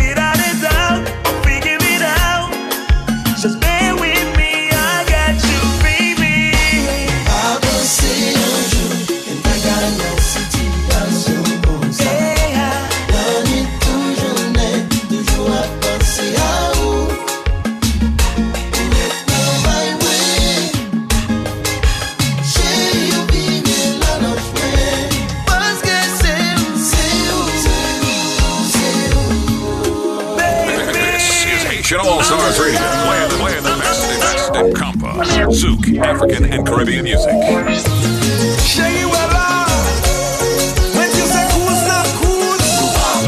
[36.02, 37.30] African, and Caribbean music.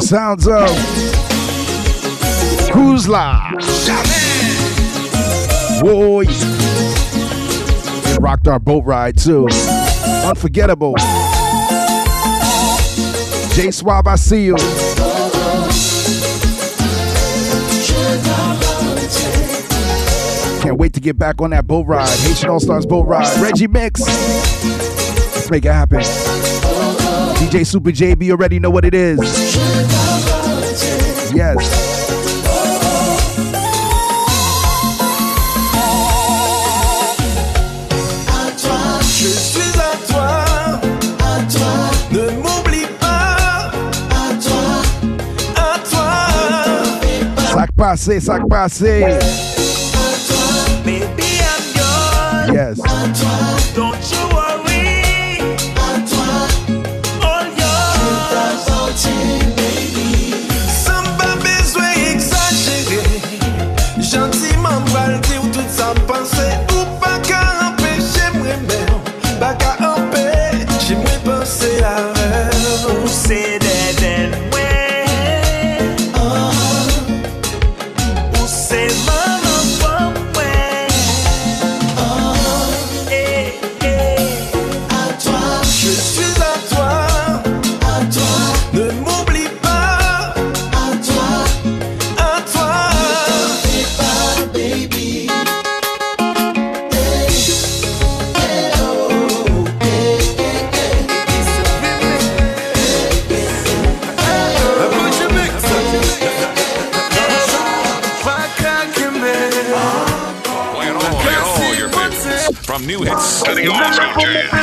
[0.02, 0.68] Sounds of
[3.08, 3.62] Live.
[5.82, 8.16] Whoa, yeah.
[8.20, 9.48] rocked our boat ride too.
[10.24, 10.94] Unforgettable.
[13.54, 14.56] J Swab, I see you.
[20.72, 22.08] Can't wait to get back on that boat ride.
[22.20, 23.28] Haitian All Stars boat ride.
[23.42, 24.00] Reggie Mix.
[24.00, 26.00] Let's make it happen.
[27.36, 29.20] DJ Super JB already know what it is.
[31.34, 31.58] Yes.
[47.52, 49.51] Sac passé, sac passé.
[52.50, 52.80] Yes.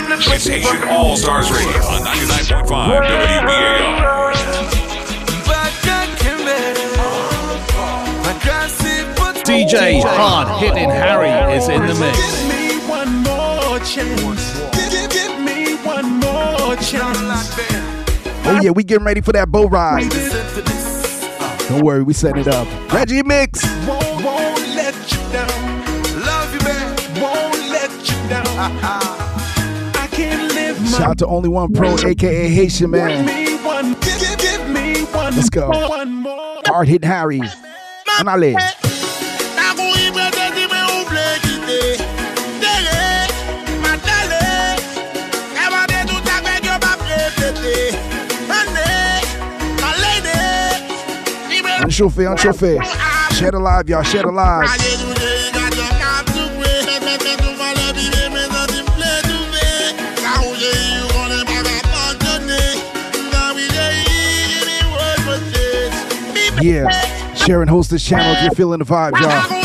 [0.10, 0.28] Jams.
[0.28, 2.66] It's Haitian All Stars Radio on 99.5
[3.02, 4.00] WBAI.
[9.44, 12.18] DJ Hard Hitting Harry is in the mix.
[12.42, 14.60] Give me one more chance.
[14.90, 17.58] Give, give me one more chance.
[18.46, 20.10] Oh yeah, we getting ready for that boat ride.
[21.70, 22.68] Don't worry, we setting it up.
[22.92, 23.64] Reggie Mix.
[23.88, 26.26] Won't, won't let you down.
[26.26, 27.22] Love you, man.
[27.22, 28.99] Won't let you down.
[31.00, 33.26] Shout out to Only One Pro, aka Haitian man.
[35.34, 35.72] Let's go.
[36.66, 37.40] Hard hit Harry.
[38.20, 38.58] And I live.
[51.82, 52.78] Unchauffé, unchauffé.
[53.36, 54.04] Share the live, y'all.
[54.04, 55.19] Share the live.
[66.62, 66.90] Yeah.
[67.36, 69.60] Share and host this channel if you're feeling the vibe, y'all.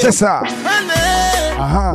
[0.00, 0.42] C'est ça.
[1.58, 1.94] Uh-huh.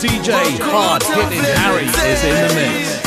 [0.00, 3.04] DJ Hard Hitting Harry is in the mix.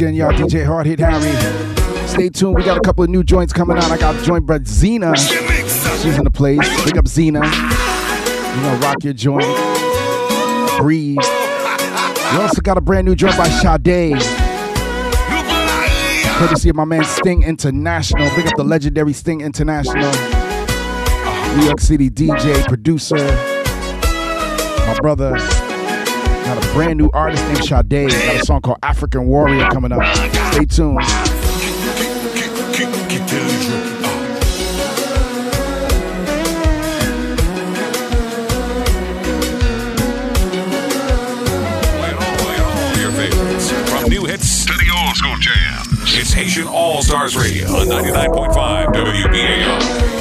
[0.00, 2.08] Again, y'all, DJ Hard Hit Harry.
[2.08, 2.56] Stay tuned.
[2.56, 3.90] We got a couple of new joints coming out.
[3.90, 5.14] I got joint by Zena.
[5.14, 6.58] She's in the place.
[6.86, 7.40] Big up Zena.
[7.40, 9.44] You know, rock your joint.
[10.78, 11.18] Breathe.
[11.18, 14.18] We also got a brand new joint by Sade.
[16.38, 18.34] Courtesy of my man Sting International.
[18.34, 20.10] Big up the legendary Sting International.
[21.58, 23.16] New York City DJ, producer.
[24.86, 25.36] My brother
[26.72, 28.10] brand new artist named Sade.
[28.10, 30.02] Got a song called African Warrior coming up.
[30.52, 31.02] Stay tuned.
[43.88, 45.84] From new hits to the old school jam.
[46.12, 50.20] It's Haitian All Stars Radio on 99.5 WBAI.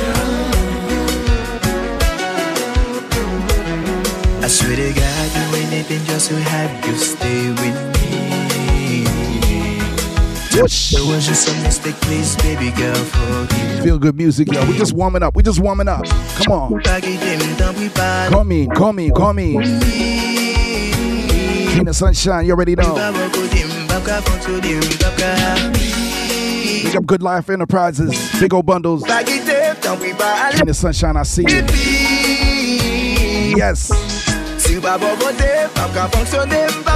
[4.44, 4.99] I swear to
[5.88, 8.00] been just to have you stay with me.
[10.52, 13.84] It was just a mistake, please, baby girl, forgive.
[13.84, 14.66] Feel good music, yo.
[14.68, 15.36] We just warming up.
[15.36, 16.06] We just warming up.
[16.06, 16.82] Come on.
[18.30, 19.62] Come in, come in, come in.
[21.80, 22.96] In the Sunshine, you already know.
[26.84, 29.04] Big up Good Life Enterprises, big old bundles.
[29.04, 29.08] In
[30.68, 31.66] the Sunshine, I see you.
[33.56, 34.09] Yes.
[34.80, 34.96] African
[35.76, 36.96] pa pa fonksyone, pa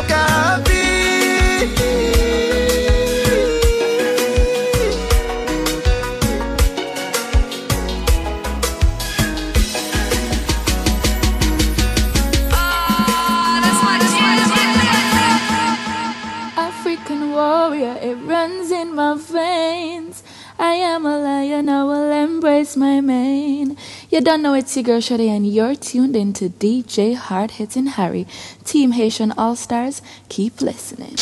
[17.33, 20.23] warrior, it runs in my veins.
[20.59, 23.75] I am a lion, I will embrace my mane.
[24.13, 27.87] You don't know it's your girl Shade and you're tuned in to DJ Hard Hitting
[27.87, 28.27] Harry,
[28.63, 30.03] Team Haitian All Stars.
[30.29, 31.15] Keep listening.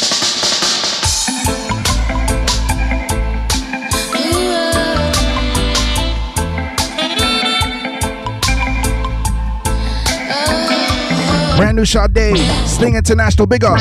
[11.56, 12.38] Brand new Sade,
[12.68, 13.80] Sting International, big up.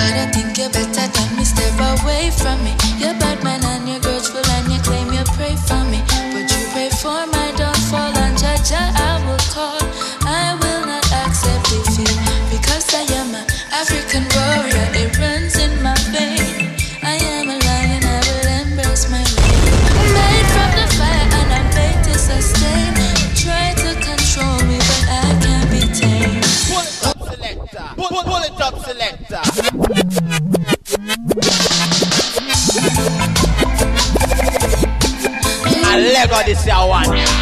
[36.20, 37.39] Lagos this year one.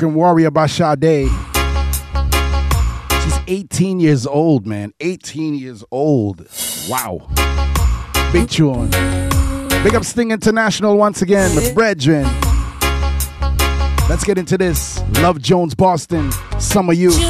[0.00, 1.28] African Warrior by Sade.
[3.22, 4.94] She's 18 years old, man.
[5.00, 6.48] 18 years old.
[6.88, 7.28] Wow.
[8.32, 8.88] Big tune.
[9.82, 12.24] Big up Sting International once again, my brethren.
[14.08, 15.02] Let's get into this.
[15.20, 17.10] Love Jones Boston, Some of You.
[17.10, 17.28] Bullet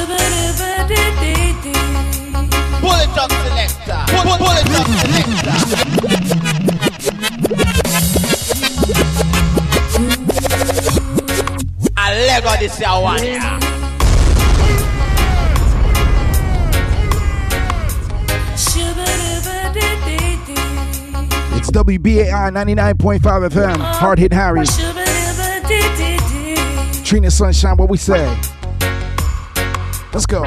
[3.19, 3.99] up selector.
[4.39, 5.90] Bullet up selector.
[12.61, 13.59] This here one, yeah.
[21.57, 23.21] It's WBAI 99.5
[23.51, 23.77] FM.
[23.79, 24.65] Hard hit Harry.
[27.05, 28.27] Trina Sunshine, what we say?
[30.13, 30.45] Let's go.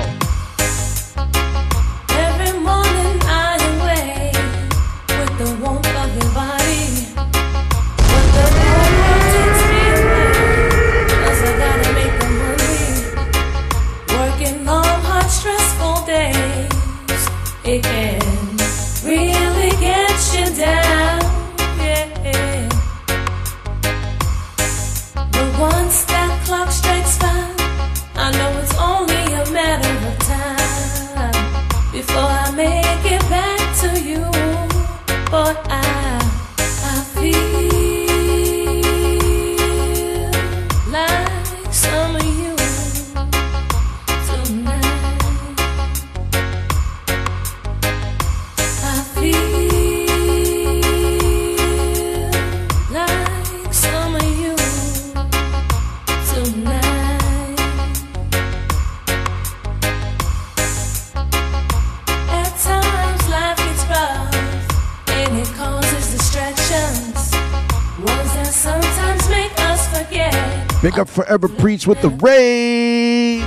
[71.83, 73.39] Preach with the raid.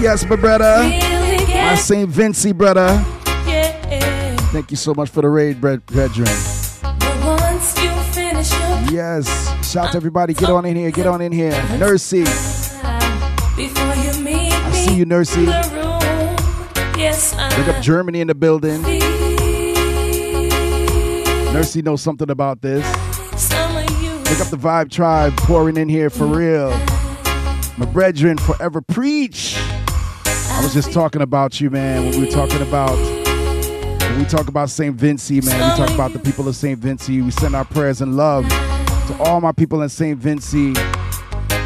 [0.00, 0.84] Yes, my brother.
[0.84, 2.08] My St.
[2.08, 3.04] Vincey brother.
[4.52, 6.28] Thank you so much for the raid, brethren.
[8.90, 9.26] Yes.
[9.70, 10.34] Shout to everybody.
[10.34, 10.90] Get on in here.
[10.90, 11.52] Get on in here.
[11.78, 12.24] Nursey.
[12.26, 12.30] I
[14.72, 15.46] see you, Nursey.
[16.94, 18.82] Big up Germany in the building.
[21.52, 23.01] Nursey knows something about this.
[24.36, 24.52] Some of you.
[24.52, 26.70] Pick up the Vibe Tribe pouring in here for real.
[27.78, 29.56] My brethren, forever preach.
[29.56, 32.04] I was just talking about you, man.
[32.04, 32.96] When we were talking about
[34.10, 34.94] when we talk about St.
[34.94, 36.78] Vincey, man, we talk about the people of St.
[36.78, 37.22] Vincey.
[37.22, 40.18] We send our prayers and love to all my people in St.
[40.18, 40.74] Vincey.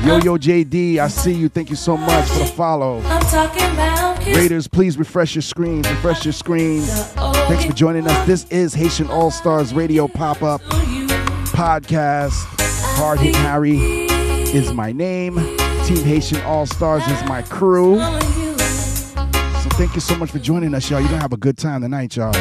[0.04, 1.48] Yo Yo JD, I see you.
[1.48, 3.00] Thank you so much for the follow.
[3.06, 5.88] I'm talking about Raiders, please refresh your screens.
[5.88, 7.12] Refresh your screens.
[7.14, 8.26] Thanks for joining us.
[8.26, 10.60] This is Haitian All Stars Radio Pop Up
[11.56, 12.44] Podcast.
[12.98, 15.36] Hard Hit Harry is my name.
[15.86, 17.98] Team Haitian All Stars is my crew.
[17.98, 21.00] So thank you so much for joining us, y'all.
[21.00, 22.36] You're gonna have a good time tonight, y'all.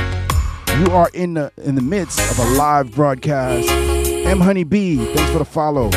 [0.82, 3.70] You are in the in the midst of a live broadcast.
[3.70, 5.92] M Honey B, thanks for the follow.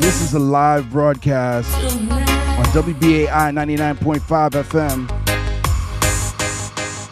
[0.00, 5.19] This is a live broadcast on WBAI 99.5 FM.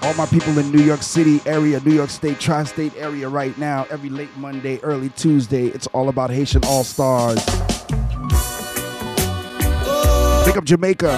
[0.09, 3.56] All my people in New York City area, New York State, tri state area right
[3.59, 7.44] now, every late Monday, early Tuesday, it's all about Haitian All Stars.
[10.46, 11.12] Pick up Jamaica.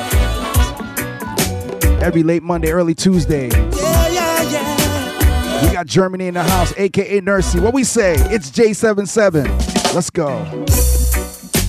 [2.03, 3.47] Every late Monday, early Tuesday.
[3.51, 5.65] Yeah, yeah, yeah.
[5.65, 7.61] We got Germany in the house, aka Nursey.
[7.61, 8.15] What we say?
[8.35, 9.95] It's J77.
[9.95, 10.39] Let's go.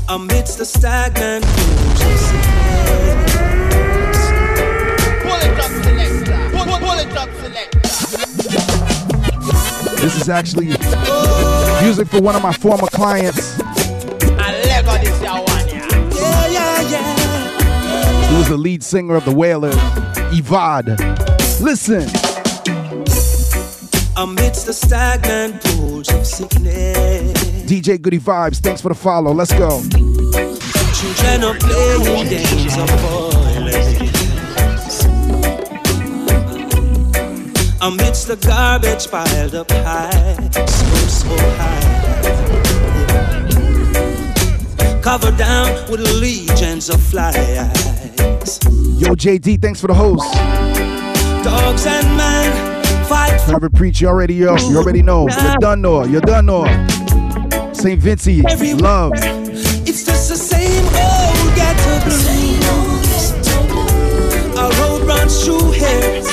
[0.09, 1.45] Amidst the stagnant
[5.21, 5.71] Pull it up,
[10.01, 10.67] This is actually
[11.83, 15.87] music for one of my former clients I Lego this here one, yeah.
[16.15, 18.27] Yeah, yeah, yeah.
[18.27, 19.75] who was the lead singer of the Wailers,
[20.31, 20.97] Evad.
[21.61, 22.03] Listen.
[24.17, 27.33] Amidst the stagnant pools of sickness,
[27.63, 29.31] DJ Goody Vibes, thanks for the follow.
[29.31, 29.81] Let's go.
[37.83, 40.65] Amidst the garbage piled up high, so,
[41.07, 42.21] so high.
[45.01, 47.35] Covered down with legions of flies.
[48.99, 50.31] Yo, JD, thanks for the host.
[51.43, 54.55] Dogs and men fight for Forever Preach, you already know.
[54.57, 55.27] You already know.
[55.27, 56.03] You done know.
[56.05, 56.65] you're done know.
[57.73, 57.99] St.
[57.99, 58.43] Vincey,
[58.79, 59.13] love.
[59.15, 63.31] It's just the same old ghetto blues.
[64.55, 66.30] A road runs through here, but it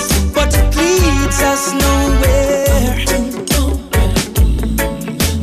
[1.28, 2.94] leads us nowhere.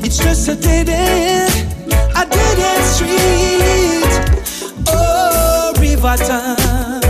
[0.04, 1.54] It's just a dead end,
[2.16, 4.04] a dead end street.
[4.88, 7.02] Oh, river town.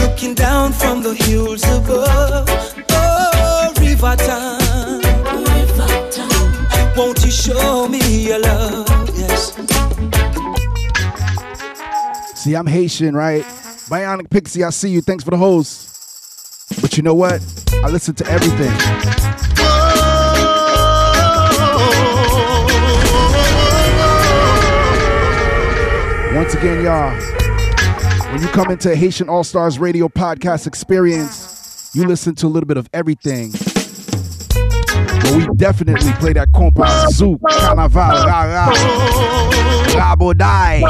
[0.00, 2.48] Looking down from the hills above.
[2.90, 5.00] Oh, river town.
[6.96, 8.86] Won't you show me your love?
[9.16, 9.54] Yes.
[12.34, 13.44] See, I'm Haitian, right?
[13.88, 15.00] Bionic Pixie, I see you.
[15.00, 15.87] Thanks for the host.
[16.80, 17.42] But you know what?
[17.84, 18.72] I listen to everything.
[26.34, 27.10] Once again, y'all,
[28.32, 32.66] when you come into Haitian All Stars Radio podcast experience, you listen to a little
[32.66, 33.52] bit of everything.
[35.28, 38.72] But we definitely play that compas, zouk, carnaval, ra ra,
[39.92, 40.82] rabodai.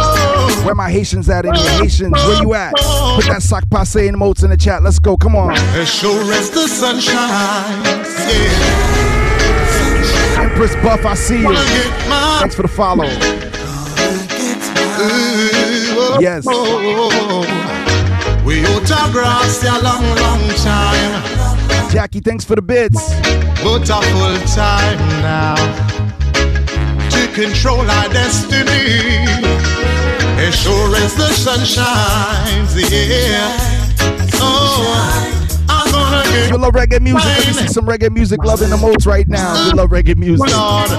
[0.64, 1.70] Where my Haitians at in here?
[1.80, 2.74] Haitians, where you at?
[3.16, 4.82] Put that sac passe in emotes in the chat.
[4.82, 5.16] Let's go.
[5.16, 5.53] Come on.
[5.53, 9.09] As sure as the sun shines, yeah.
[10.41, 11.57] Empress Buff, I see you.
[12.39, 13.07] Thanks for the follow.
[16.20, 16.47] Yes.
[18.45, 21.48] We autograph a long, long time,
[21.99, 22.95] Jackie, thanks for the bits.
[23.61, 25.57] but a full time now
[27.11, 29.27] to control our destiny.
[30.39, 33.59] As sure as the sun shines, yeah.
[34.35, 35.35] Oh,
[35.69, 37.25] I'm gonna get You love reggae music?
[37.25, 39.67] Let me see some reggae music Loving the emotes right now.
[39.67, 40.47] You love reggae music.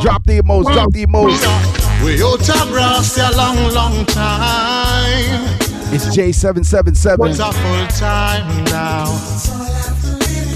[0.02, 2.04] Drop the emotes, drop the emotes.
[2.04, 5.60] We autograph a long, long time.
[5.93, 7.18] It's J777.
[7.18, 9.50] But a full time now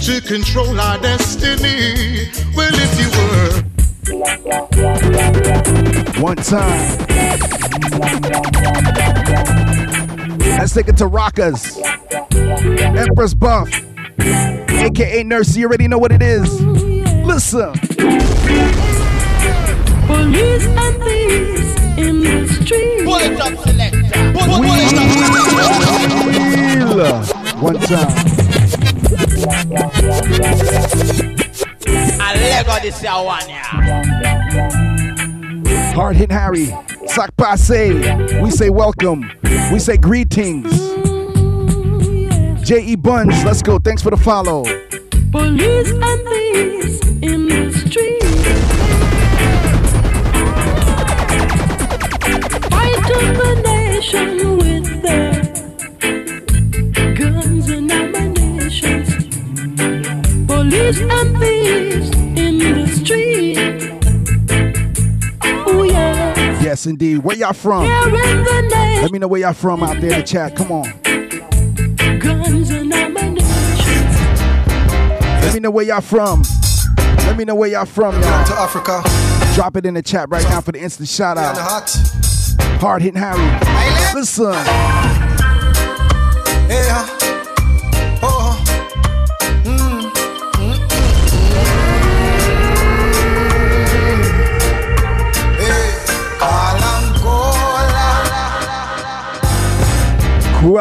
[0.04, 2.28] to control our destiny.
[2.58, 3.64] Well, if you were
[6.22, 6.98] One time.
[10.58, 11.80] Let's take it to Rockers.
[12.34, 13.70] Empress Buff.
[14.20, 15.56] AKA Nurse.
[15.56, 16.62] You already know what it is.
[17.24, 17.72] Listen.
[20.06, 23.06] Police and thieves in the street.
[23.06, 24.34] Pull it up, selector.
[24.34, 24.84] Pull, pull up.
[26.94, 27.24] Wheel.
[27.62, 28.43] One time.
[29.76, 29.80] I
[32.36, 33.64] Lego this year one, yeah.
[35.94, 36.68] Hard hit Harry.
[37.08, 38.42] Sac passe.
[38.42, 39.32] We say welcome.
[39.72, 40.72] We say greetings.
[42.68, 42.96] J.E.
[42.96, 43.44] Buns.
[43.44, 43.80] Let's go.
[43.80, 44.64] Thanks for the follow.
[45.32, 48.24] Police and thieves in the street.
[52.70, 54.53] Fighting the nation
[60.74, 63.58] Police and thieves in the street.
[65.68, 66.34] Oh yeah.
[66.64, 67.20] Yes, indeed.
[67.20, 67.84] Where y'all from?
[67.84, 68.12] Here in
[68.44, 69.00] the.
[69.04, 70.56] Let me know where y'all from out there in the chat.
[70.56, 70.86] Come on.
[72.18, 72.72] Guns.
[75.44, 76.42] Let me know where y'all from.
[77.18, 78.46] Let me know where y'all from, y'all.
[78.46, 79.04] To Africa.
[79.54, 81.56] Drop it in the chat right now for the instant shout out.
[82.82, 83.38] Hard hitting Harry.
[84.16, 84.56] Listen.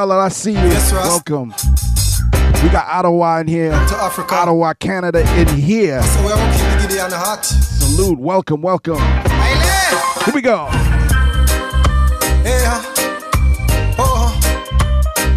[0.03, 0.59] Cruella, I see you.
[0.59, 0.92] Yes.
[0.92, 1.54] Welcome.
[2.64, 3.70] We got Ottawa in here.
[3.70, 4.34] To Africa.
[4.34, 6.03] Ottawa, Canada in here.
[6.03, 7.45] So we are keep the giddy on the hot.
[7.45, 8.18] Salute.
[8.18, 8.99] Welcome, welcome.
[8.99, 10.66] Here we go.
[12.42, 12.83] Yeah.
[13.96, 14.37] Oh.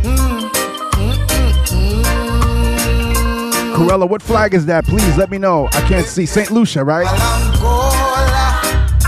[0.01, 0.49] Mm.
[0.89, 2.03] mm, mm,
[2.49, 3.75] mm.
[3.75, 4.85] Cruella, what flag is that?
[4.85, 5.67] Please let me know.
[5.73, 6.25] I can't see.
[6.25, 6.49] St.
[6.49, 7.05] Lucia, right?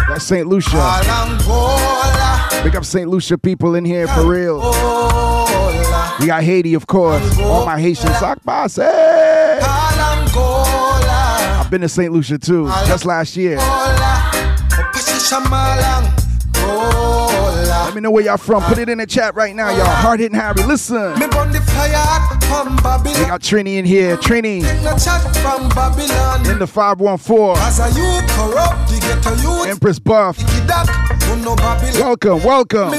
[0.07, 0.45] That's St.
[0.45, 0.77] Lucia.
[2.63, 3.09] Big up St.
[3.09, 4.59] Lucia people in here for real.
[4.61, 4.86] Oh,
[6.19, 7.37] We got Haiti, of course.
[7.39, 8.75] All my Haitian sock boss.
[8.77, 9.59] Hey!
[9.61, 11.59] Kalangola.
[11.59, 12.11] I've been to St.
[12.11, 13.57] Lucia too, just last year.
[17.59, 18.63] Let me know where y'all from.
[18.63, 19.85] Put it in the chat right now, y'all.
[19.85, 20.63] Hard hitting Harry.
[20.63, 21.13] Listen.
[21.13, 21.51] We got
[23.41, 24.17] Trini in here.
[24.17, 24.63] Trini
[26.49, 27.57] in the 514.
[27.57, 29.67] As a youth corrupt, the ghetto youth.
[29.67, 30.37] Empress Buff.
[31.99, 32.91] Welcome, welcome.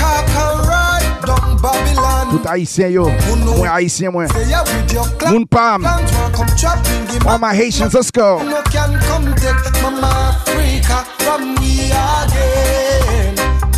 [0.00, 0.30] Me walk, I trample down Babylon.
[0.30, 2.30] Talk and ride down Babylon.
[2.30, 3.10] Tout haïtien yo.
[3.56, 4.26] Moi haïtien moi.
[4.28, 5.32] Say ya with your clap.
[5.32, 5.82] Moun pam.
[5.82, 8.42] Can't want come trapping, give All my Haitians, let's go.
[8.42, 13.34] No can come take Mama Africa from we again.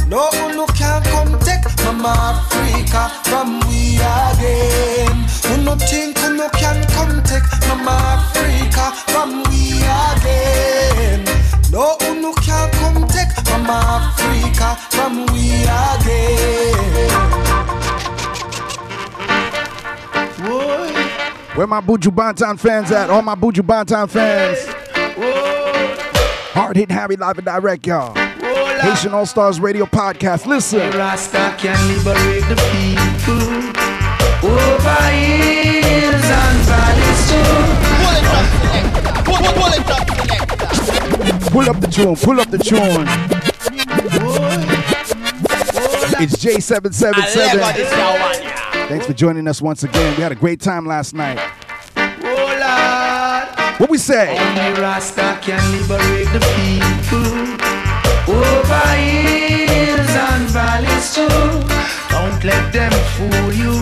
[0.08, 5.26] No, no can come take Mama Africa from we again.
[5.46, 11.24] Who no think who no can come take Mama Africa from we again.
[11.72, 14.21] No, no can come take Mama Africa
[14.54, 16.72] from we again.
[21.54, 23.10] Where my Buju Banton fans at?
[23.10, 24.58] All my Buju Banton fans.
[26.54, 28.14] Hard hitting Harry live and direct, y'all.
[28.14, 30.46] Haitian All Stars Radio Podcast.
[30.46, 30.90] Listen.
[30.92, 33.42] Rasta can liberate the people
[34.50, 37.52] over hills and valleys too.
[38.00, 39.24] Pull it up.
[39.24, 41.52] Pull, pull, pull it up.
[41.52, 42.16] Pull up the tune.
[42.16, 43.41] Pull up the tune.
[46.22, 47.14] It's J777.
[47.22, 48.86] this year one, yeah.
[48.88, 50.14] Thanks for joining us once again.
[50.16, 51.38] We had a great time last night.
[51.96, 52.20] Oh
[52.62, 54.38] Lord, What we say?
[54.38, 57.26] only Rasta can liberate the people
[58.32, 61.26] over hills and valleys too.
[62.10, 63.74] Don't let them fool you.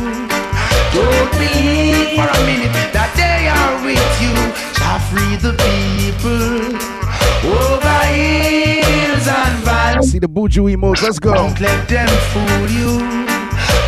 [0.97, 4.35] Don't believe for a minute that they are with you.
[4.81, 6.73] Shall free the people
[7.53, 9.10] over hills
[9.65, 10.13] valleys.
[10.13, 11.03] See the Buju emotes.
[11.03, 11.35] Let's go.
[11.35, 12.99] Don't let them fool you.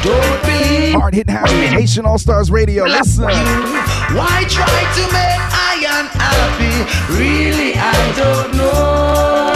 [0.03, 0.95] Don't believe.
[0.95, 2.85] Hard hitting Harry, Haitian All Stars Radio.
[2.85, 3.25] Listen.
[3.25, 6.75] Why try to make I unhappy?
[7.19, 9.53] Really, I don't know.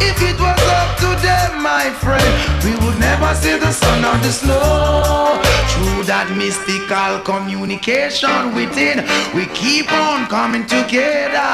[0.00, 2.30] If it was up to them, my friend,
[2.64, 5.40] we would never see the sun or the snow.
[5.72, 9.04] Through that mystical communication within,
[9.36, 11.52] we keep on coming together.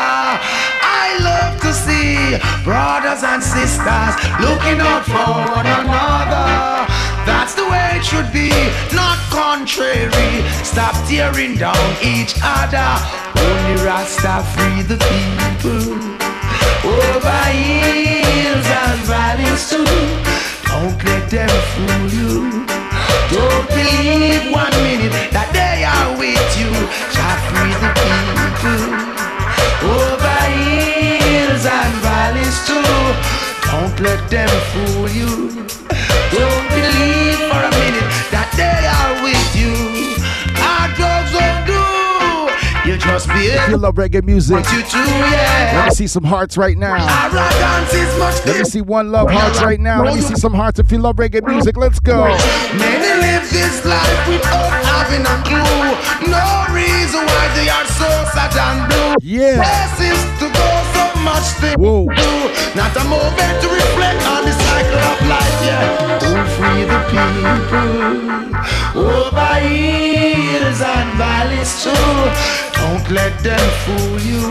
[1.03, 6.87] I love to see brothers and sisters looking out for one another.
[7.27, 8.51] That's the way it should be,
[8.95, 10.33] not contrary.
[10.63, 12.91] Stop tearing down each other.
[13.35, 15.99] Only Rasta free the people.
[16.87, 20.48] Over hills and valleys too.
[20.69, 22.67] Don't let them fool you.
[23.33, 26.71] Don't believe one minute that they are with you.
[27.15, 28.83] Shall free the people.
[29.97, 32.85] Over hills and valleys too.
[33.71, 35.33] Don't let them fool you.
[36.33, 37.68] Don't believe for
[43.51, 45.73] If you love reggae music, you to, yeah.
[45.75, 46.95] let me see some hearts right now.
[46.95, 50.05] Arrogance is much Let me see one love hearts right now.
[50.05, 51.77] Let me see some hearts if you love reggae music.
[51.77, 52.25] Let's go.
[52.25, 55.95] Many live this life without having a clue.
[56.27, 59.15] No reason why they are so sad and blue.
[59.23, 59.63] Yeah.
[59.63, 62.07] Places to go, so much they Whoa.
[62.11, 62.33] do.
[62.75, 66.19] Not a moment to reflect on the cycle of life, yeah.
[66.55, 67.91] Free the people.
[68.99, 72.09] Over hills and valleys too.
[72.79, 74.43] Don't let them fool you.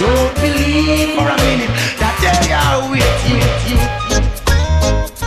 [0.00, 3.40] Don't believe for a minute that they are with you.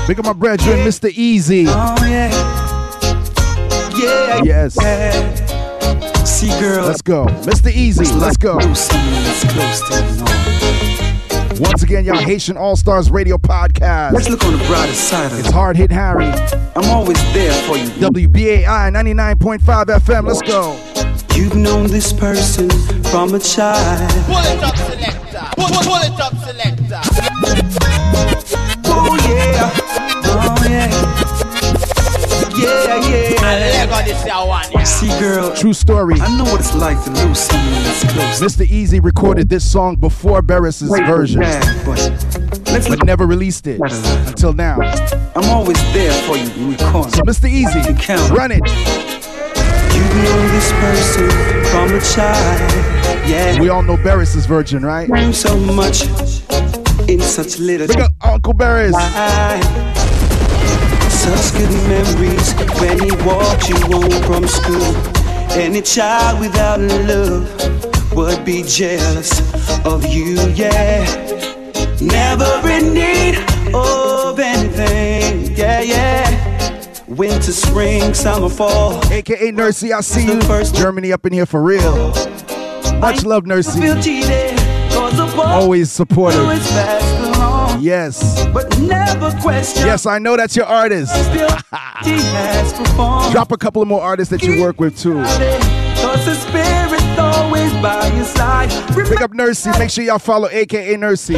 [0.07, 1.11] Big up my brethren, Mr.
[1.15, 1.65] Easy.
[1.68, 2.64] Oh yeah.
[3.97, 4.41] Yeah.
[4.43, 4.77] Yes.
[4.81, 6.23] yeah.
[6.23, 6.85] See, girl.
[6.85, 7.26] Let's go.
[7.26, 7.72] Mr.
[7.72, 8.59] Easy, let's go.
[8.59, 10.45] Close to you know.
[11.61, 14.11] Once again, y'all Haitian All Stars Radio Podcast.
[14.11, 15.45] Let's look on the brighter side of it.
[15.45, 15.51] It's.
[15.51, 16.26] Hard Hit Harry.
[16.76, 17.85] I'm always there for you.
[17.91, 20.27] WBAI 99.5 FM.
[20.27, 20.77] Let's go.
[21.34, 22.69] You've known this person
[23.03, 24.09] from a child.
[24.26, 25.47] Pull it up, selector.
[25.55, 27.01] Pull, pull, pull it up, selector.
[28.88, 29.72] Oh yeah.
[30.26, 31.34] Oh yeah.
[32.57, 33.44] Yeah, yeah.
[33.44, 34.84] And Lego this year one, yeah.
[34.84, 35.56] See, girl.
[35.56, 36.15] True story.
[36.19, 38.40] I know what it's like to lose someone that's close.
[38.41, 38.65] Mr.
[38.65, 41.99] Easy recorded this song before Beres's version, Bad, but
[42.88, 44.80] but never released it until now.
[45.36, 47.10] I'm always there for you in your corner.
[47.10, 47.49] So, Mr.
[47.49, 48.32] Easy, count.
[48.32, 48.61] run it.
[49.95, 51.30] You've known this person
[51.72, 52.72] from a child.
[53.30, 53.60] Yeah.
[53.60, 55.10] We all know Beres's version, right?
[55.10, 56.03] Knew so much
[57.10, 58.91] in such little Big up Uncle Beres.
[58.91, 59.95] time.
[61.26, 64.95] Such good memories when he walked you home from school.
[65.52, 69.31] Any child without love would be jealous
[69.85, 71.03] of you, yeah.
[72.02, 73.35] Never in need
[73.73, 77.02] of anything, yeah, yeah.
[77.07, 79.02] Winter, spring, summer, fall.
[79.11, 80.41] AKA Nursey, I see you.
[80.41, 82.10] First- Germany up in here for real.
[82.99, 83.81] Much love, Nursey.
[84.03, 84.57] cheated,
[84.91, 86.39] 'cause the ball Always supportive.
[87.80, 88.45] Is fast along.
[88.45, 88.47] Yes.
[88.53, 89.85] But never question.
[89.85, 91.11] Yes, I know that's your artist.
[91.11, 91.49] Still,
[92.03, 93.31] he has performed.
[93.31, 95.14] Drop a couple of more artists that you work with too.
[95.15, 98.69] Cause the spirit's always by your side.
[99.07, 99.77] Pick up Nursey.
[99.80, 101.35] Make sure y'all follow AKA Nursey.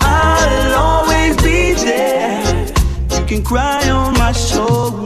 [0.00, 2.66] I'll always be there.
[3.20, 5.01] You can cry on my shoulder.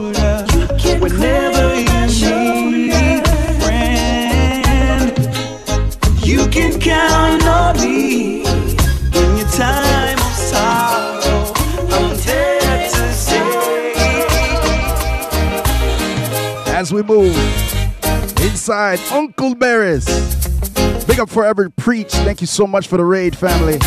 [16.77, 17.35] As we move
[18.39, 20.05] inside Uncle Beres.
[21.07, 22.11] Big up Forever Preach.
[22.11, 23.79] Thank you so much for the raid, family.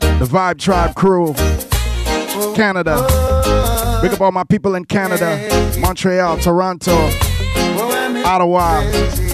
[0.00, 1.34] The Vibe Tribe crew.
[2.56, 2.96] Canada.
[4.02, 5.38] Big up all my people in Canada.
[5.78, 6.96] Montreal, Toronto,
[8.26, 8.82] Ottawa,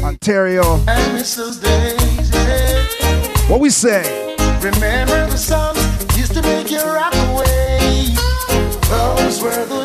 [0.02, 0.76] Ontario.
[3.48, 4.36] What we say?
[4.60, 5.78] Remember the songs
[6.14, 8.08] used to make you rock away.
[8.90, 9.79] Those were the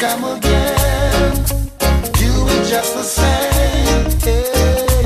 [0.00, 1.36] come again.
[2.20, 4.08] You were just the same.
[4.24, 5.04] Hey.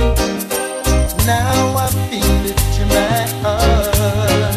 [1.26, 4.54] Now I feel it in my heart.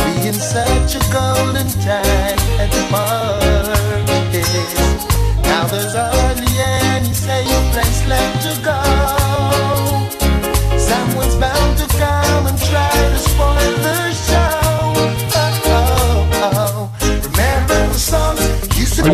[0.00, 3.42] Being such a golden time at the park.
[5.42, 6.54] Now there's hardly
[6.88, 8.80] any safe place left to go.
[10.78, 11.36] Someone's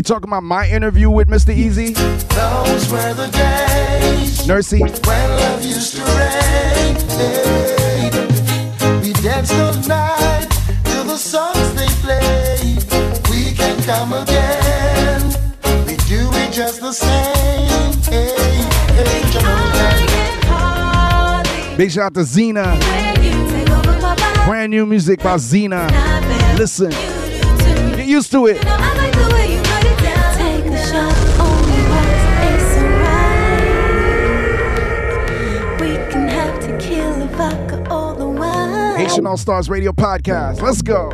[0.02, 1.54] talking about my interview with Mr.
[1.54, 1.92] Easy?
[1.92, 4.80] Those were the days Nursey?
[4.80, 6.02] when love used to.
[7.14, 8.10] Hey,
[9.00, 10.48] we danced all night
[10.84, 12.76] till the songs they play.
[13.30, 15.22] We can come again.
[15.86, 17.92] We do it just the same.
[18.12, 18.34] Hey,
[18.94, 19.24] hey,
[21.76, 22.78] Big shout out to Xena.
[24.46, 25.88] Brand new music by Xena.
[26.58, 26.90] Listen.
[27.96, 29.03] Get used to it.
[39.04, 40.62] Haitian All Stars Radio Podcast.
[40.62, 41.10] Let's go.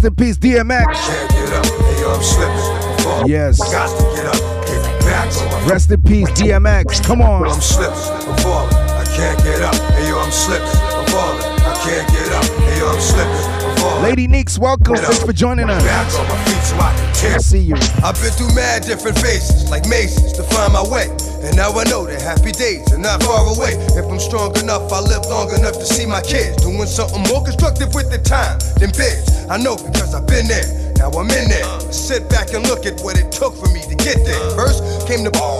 [0.00, 0.86] Rest in peace, DMX.
[0.94, 1.66] Can't get up.
[1.66, 3.28] Hey, yo, I'm slipping, I'm falling.
[3.28, 3.58] Yes.
[3.58, 5.68] Got to get up, get back on.
[5.68, 7.04] Rest in peace, DMX.
[7.04, 7.44] Come on.
[7.44, 7.92] I'm slipping,
[8.24, 9.76] I'm falling, I can't get up.
[9.92, 12.48] Hey, yo, I'm slipping, I'm falling, I can't get up.
[12.64, 14.96] Hey, yo, I'm slipping, Lady Neeks, welcome.
[14.96, 15.84] Thanks for joining us.
[15.84, 17.34] Back on my feet so I can tear.
[17.34, 17.76] I see you.
[18.00, 21.12] I've been through mad different phases, like mazes, to find my way.
[21.44, 23.76] And now I know that happy days are not far away.
[24.00, 27.44] If I'm strong enough, I live long enough to see my kids doing something more
[27.44, 29.29] constructive with their time than bids.
[29.50, 30.94] I know because I've been there.
[30.98, 31.80] Now I'm in there.
[31.90, 34.38] Sit back and look at what it took for me to get there.
[34.54, 35.59] First came the the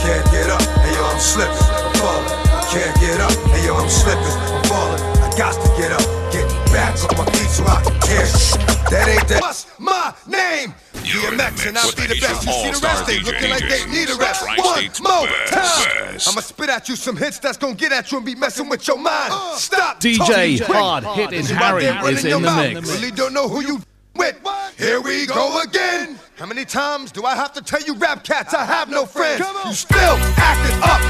[0.00, 0.62] I can't get up.
[0.80, 2.32] Hey yo, I'm slipping, I'm falling.
[2.56, 3.32] I can't get up.
[3.52, 5.02] Hey yo, I'm slipping, I'm falling.
[5.20, 6.00] I got to get up,
[6.32, 8.60] get back on my feet so I can tear shit.
[8.88, 9.42] That ain't that.
[9.42, 10.72] What's my name?
[11.04, 12.46] DMX and I'll be the best.
[12.46, 14.46] You see the rest, they looking like they need a rest.
[14.46, 14.56] One
[15.04, 16.16] more time.
[16.26, 18.86] I'ma spit at you some hits that's gonna get at you and be messing with
[18.88, 19.34] your mind.
[19.56, 20.00] Stop.
[20.00, 20.78] DJ talking quick.
[20.78, 22.72] Hard Hitting You out Harry running is your in the mouth.
[22.74, 22.90] mix.
[22.90, 23.82] Really don't know who you
[24.16, 24.36] with.
[24.80, 26.18] Here we go again.
[26.36, 29.40] How many times do I have to tell you rap cats I have no friends?
[29.66, 31.02] You still acting up.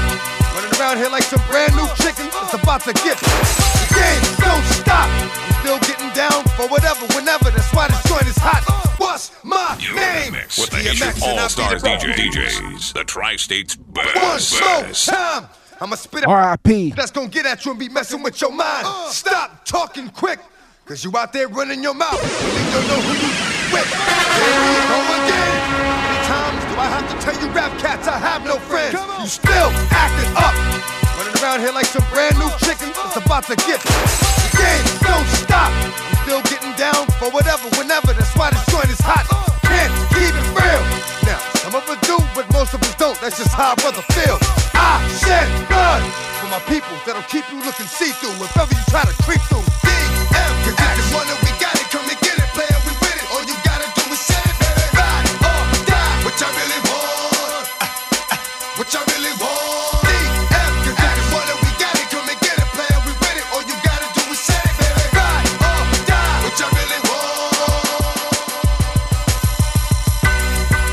[0.53, 3.15] Running around here like some brand new chicken that's about to get.
[3.15, 5.07] The game don't stop.
[5.07, 7.49] I'm still getting down for whatever, whenever.
[7.49, 8.59] That's why this joint is hot.
[8.99, 10.33] What's my you name?
[10.33, 12.49] With the DMX Haitian and I'll All be Stars the DJ.
[12.49, 14.51] DJs, the Tri-State's One best.
[14.59, 15.07] more best.
[15.07, 15.47] time.
[15.79, 16.91] I'ma spit R.I.P.
[16.91, 18.85] That's gonna get at you and be messing with your mind.
[19.07, 20.39] Stop talking quick,
[20.85, 22.21] cause you out there running your mouth.
[22.21, 23.87] Really don't know who you with.
[23.87, 25.55] Here we go again.
[25.71, 28.93] How many times do I have to tell you rap cats I have no friends?
[28.93, 30.55] You still acting up.
[31.17, 33.79] Running around here like some brand new chicken that's about to get.
[33.79, 35.71] The game don't stop.
[35.71, 38.11] I'm still getting down for whatever, whenever.
[38.13, 39.25] That's why this joint is hot.
[39.63, 40.83] Can't keep it real.
[41.23, 43.15] Now, some of us do, but most of us don't.
[43.21, 44.37] That's just how a brother feel.
[44.75, 46.03] I shed blood
[46.41, 49.63] for my people that'll keep you looking see-through if ever you try to creep through.
[49.85, 51.50] DM, cause if you wanna, we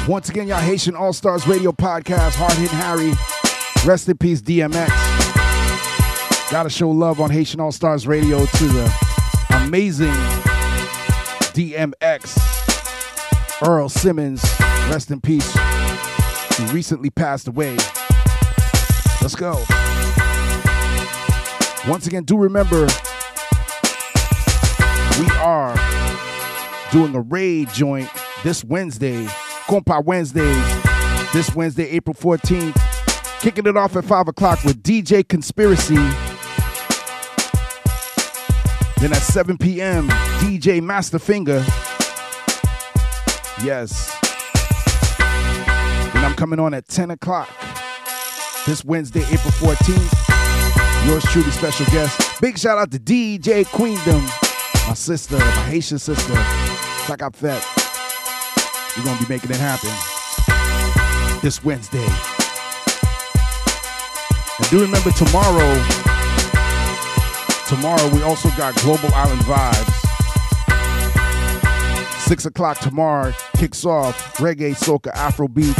[0.09, 3.13] Once again, y'all Haitian All Stars Radio Podcast, Hard Hit Harry.
[3.87, 4.89] Rest in peace, DMX.
[6.51, 8.91] Gotta show love on Haitian All Stars Radio to the
[9.51, 10.15] amazing
[11.53, 12.39] DMX.
[13.63, 14.43] Earl Simmons,
[14.89, 15.55] rest in peace,
[16.57, 17.77] who recently passed away.
[19.21, 19.63] Let's go.
[21.87, 22.87] Once again, do remember
[25.21, 25.77] we are
[26.93, 28.09] doing a raid joint
[28.43, 29.29] this Wednesday,
[29.69, 30.57] Compa Wednesdays,
[31.35, 32.74] this Wednesday, April 14th.
[33.40, 35.95] Kicking it off at 5 o'clock with DJ Conspiracy.
[39.01, 40.09] Then at 7 p.m.,
[40.40, 41.62] DJ Masterfinger.
[43.62, 44.16] Yes.
[46.15, 47.49] And I'm coming on at 10 o'clock
[48.66, 51.07] this Wednesday, April 14th.
[51.07, 52.40] Yours truly, special guest.
[52.40, 54.23] Big shout out to DJ Queendom,
[54.89, 56.35] my sister, my Haitian sister.
[57.07, 57.88] Check out Fat.
[58.99, 59.91] We're gonna be making it happen
[61.41, 62.05] this Wednesday.
[64.59, 65.85] And do remember tomorrow.
[67.69, 69.95] Tomorrow we also got Global Island Vibes.
[72.27, 75.79] Six o'clock tomorrow kicks off reggae, soca, Afro beats,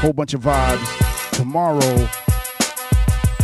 [0.00, 1.32] whole bunch of vibes.
[1.32, 2.08] Tomorrow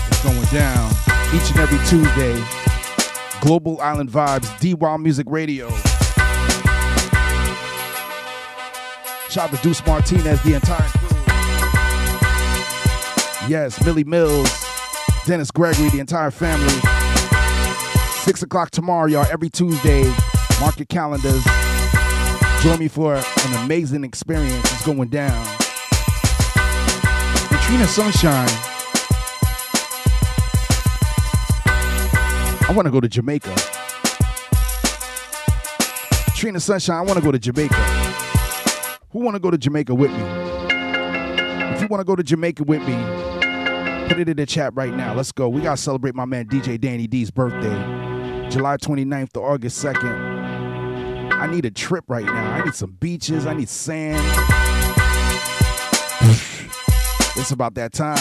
[0.06, 0.92] it's going down
[1.34, 2.40] each and every Tuesday.
[3.40, 5.68] Global Island Vibes, DY Music Radio.
[9.30, 11.08] Shout out to Deuce Martinez, the entire crew.
[13.46, 14.50] Yes, Millie Mills,
[15.26, 16.72] Dennis Gregory, the entire family.
[18.24, 20.04] Six o'clock tomorrow, y'all, every Tuesday.
[20.60, 21.44] Mark your calendars.
[22.62, 24.54] Join me for an amazing experience.
[24.72, 25.46] It's going down.
[27.50, 28.48] And Trina Sunshine.
[32.66, 33.54] I want to go to Jamaica.
[36.34, 37.97] Trina Sunshine, I want to go to Jamaica.
[39.18, 40.22] Who want to go to Jamaica with me?
[41.74, 42.94] If you want to go to Jamaica with me,
[44.06, 45.12] put it in the chat right now.
[45.12, 45.48] Let's go.
[45.48, 48.48] We got to celebrate my man DJ Danny D's birthday.
[48.48, 51.32] July 29th to August 2nd.
[51.32, 52.52] I need a trip right now.
[52.52, 53.44] I need some beaches.
[53.44, 54.18] I need sand.
[57.36, 58.18] It's about that time.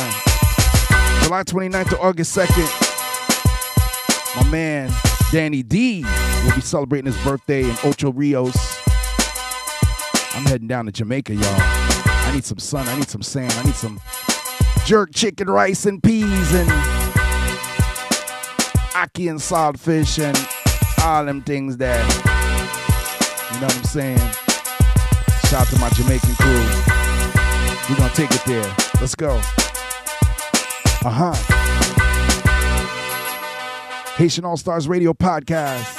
[1.22, 4.36] July 29th to August 2nd.
[4.36, 4.92] My man
[5.32, 6.04] Danny D
[6.44, 8.67] will be celebrating his birthday in Ocho Rios.
[10.38, 11.44] I'm heading down to Jamaica, y'all.
[11.46, 12.88] I need some sun.
[12.88, 13.52] I need some sand.
[13.54, 14.00] I need some
[14.86, 16.70] jerk chicken, rice, and peas, and
[18.96, 20.38] aki and saltfish, and
[21.04, 22.06] all them things that,
[23.52, 24.20] you know what I'm saying?
[25.48, 26.66] Shout out to my Jamaican crew.
[27.90, 28.76] We're going to take it there.
[29.02, 29.38] Let's go.
[31.04, 31.34] Uh huh.
[34.18, 35.98] Haitian All Stars Radio Podcast.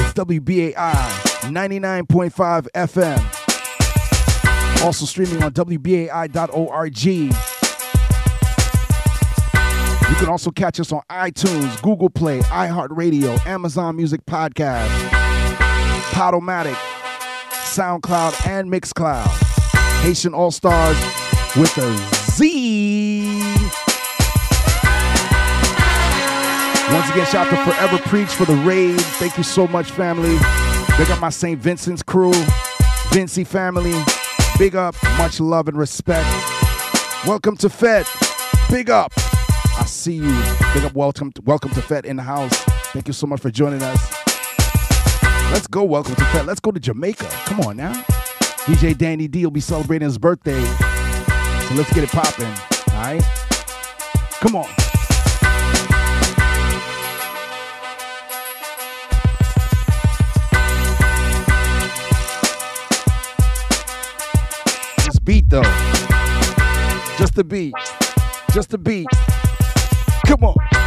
[0.00, 4.84] It's WBAI 99.5 FM.
[4.84, 7.04] Also streaming on WBAI.org.
[10.10, 14.88] You can also catch us on iTunes, Google Play, iHeartRadio, Amazon Music Podcast,
[16.10, 16.76] Podomatic,
[17.50, 19.26] SoundCloud, and Mixcloud.
[20.02, 20.96] Haitian All Stars
[21.56, 21.96] with a
[22.32, 23.40] Z.
[26.92, 29.00] Once again, shout out to Forever Preach for the raid.
[29.00, 30.36] Thank you so much, family.
[30.98, 31.60] Big up my St.
[31.60, 32.32] Vincent's crew,
[33.10, 33.94] Vincy family.
[34.58, 36.28] Big up, much love and respect.
[37.26, 38.06] Welcome to Fed.
[38.70, 39.12] Big up.
[39.78, 40.42] I see you.
[40.74, 42.52] Big up, welcome, to, welcome to Fed in the house.
[42.92, 44.12] Thank you so much for joining us.
[45.52, 46.46] Let's go, welcome to Fed.
[46.46, 47.26] Let's go to Jamaica.
[47.46, 47.92] Come on now.
[48.64, 50.62] DJ Danny D will be celebrating his birthday.
[50.62, 52.46] So let's get it popping.
[52.94, 53.22] All right?
[54.40, 54.81] Come on.
[65.24, 65.62] Beat though.
[67.18, 67.74] Just the beat.
[68.52, 69.06] Just the beat.
[70.26, 70.81] Come on.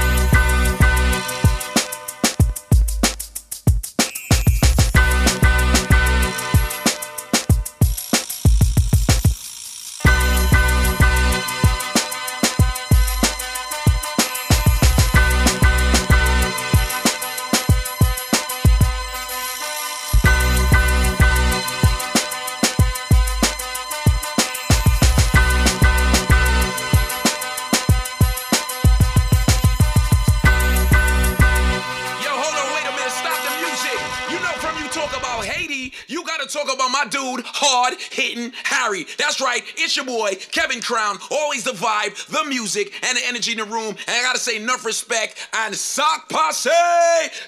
[38.25, 39.05] Hitting Harry.
[39.17, 41.17] That's right, it's your boy, Kevin Crown.
[41.31, 43.89] Always the vibe, the music, and the energy in the room.
[43.89, 46.69] And I gotta say, enough respect and sock passe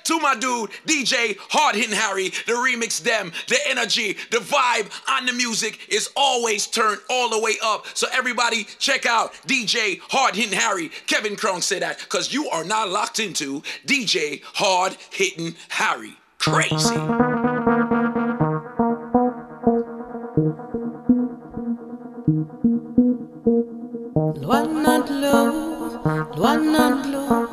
[0.03, 2.29] to my dude, DJ Hard Hitting Harry.
[2.29, 7.39] The remix, them, the energy, the vibe on the music is always turned all the
[7.39, 7.85] way up.
[7.93, 10.89] So everybody, check out DJ Hard Hitting Harry.
[11.07, 16.17] Kevin Crown said that because you are not locked into DJ Hard Hitting Harry.
[16.39, 18.06] Crazy.
[22.27, 22.43] Loin
[24.99, 25.47] de l'eau,
[26.35, 27.47] loin de l'eau.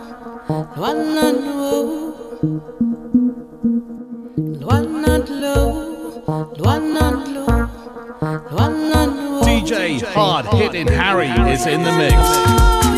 [9.45, 12.94] DJ Hard Hitting Harry is in the mix.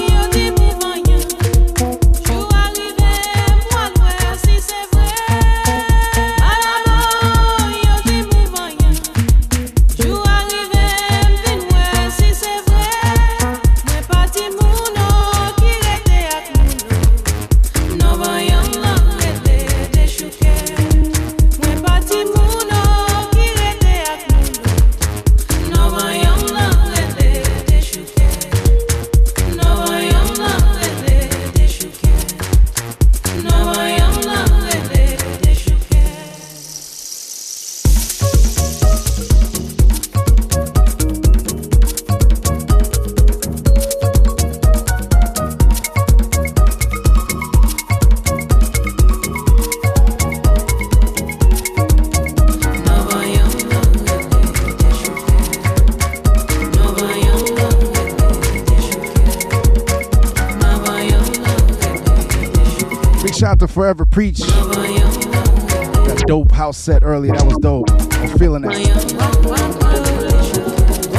[63.86, 64.38] Forever Preach.
[64.38, 67.32] That dope house set earlier.
[67.34, 67.88] That was dope.
[68.14, 68.70] I'm feeling it.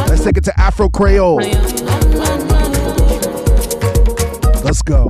[0.09, 1.37] Let's take it to Afro Creole.
[4.65, 5.07] Let's go.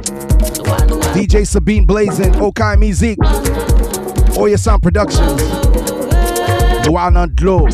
[1.15, 3.17] DJ Sabine Blazing, Okai Music,
[4.38, 5.41] Oya Sound Productions,
[6.85, 7.67] Luana Dlo.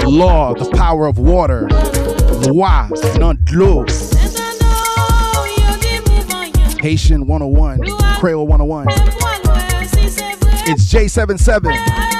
[0.00, 1.62] The law, the power of water.
[2.46, 2.86] Loi,
[3.18, 4.07] Nandlo.
[6.80, 7.80] Haitian 101,
[8.18, 8.86] Creole 101.
[10.70, 12.17] It's J77.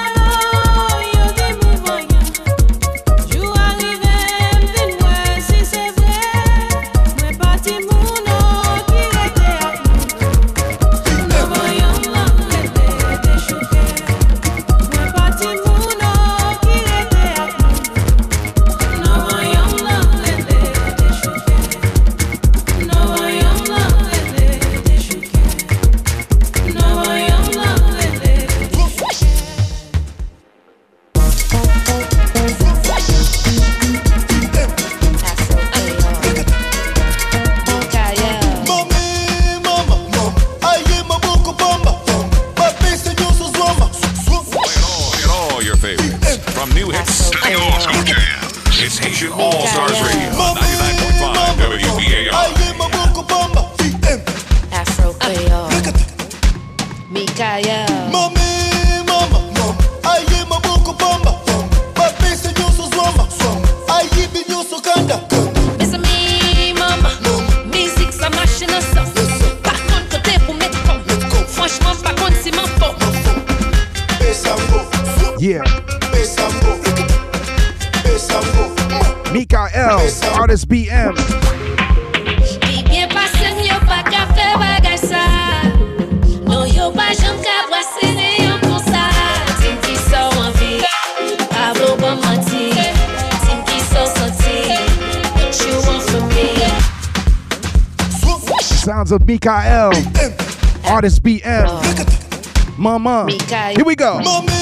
[102.99, 103.31] Mama.
[103.31, 104.19] Here we go.
[104.19, 104.58] It's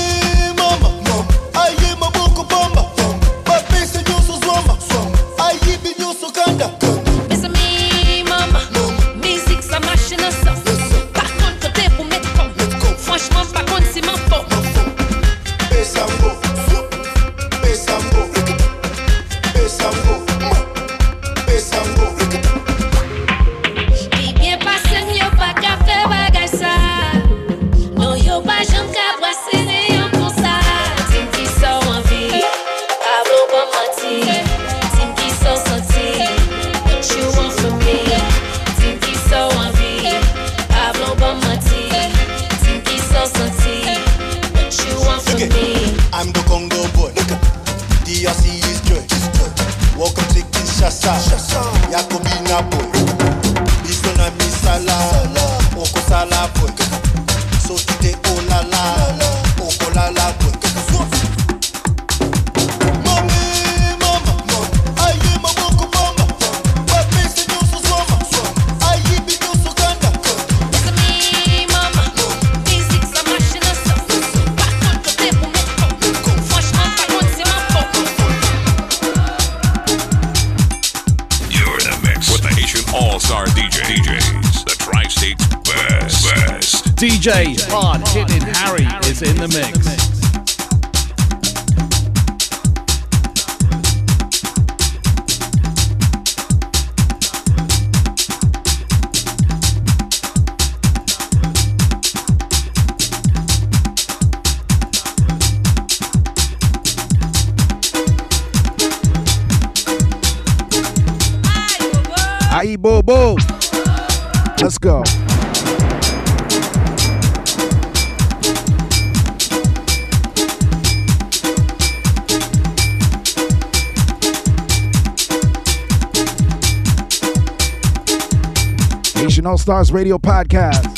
[129.68, 130.96] Stars Radio Podcast.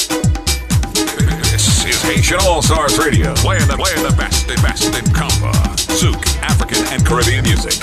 [1.49, 5.51] This is Haitian All Stars Radio, playing the, playing the best and best in compa,
[5.97, 7.73] zouk, African, and Caribbean music.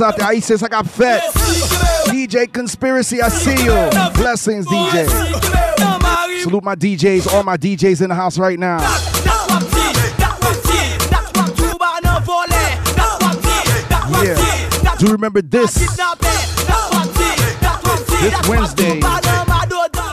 [0.00, 0.26] Out there.
[0.26, 1.22] I says I got fed.
[2.06, 3.90] DJ Conspiracy, I see you.
[4.14, 5.08] Blessings, DJ.
[6.42, 8.78] Salute my DJs, all my DJs in the house right now.
[14.22, 14.96] Yeah.
[14.98, 15.74] Do remember this?
[18.20, 19.00] This Wednesday,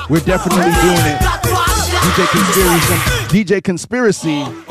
[0.10, 1.20] we're definitely doing it.
[2.06, 2.96] DJ Conspiracy,
[3.30, 4.65] DJ Conspiracy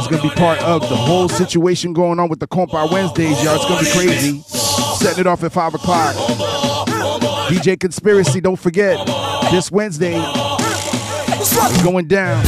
[0.00, 3.56] is gonna be part of the whole situation going on with the Compa Wednesdays, y'all.
[3.56, 4.40] It's gonna be crazy.
[4.42, 6.14] Setting it off at five o'clock.
[7.48, 9.04] DJ Conspiracy, don't forget
[9.50, 12.42] this Wednesday is going down.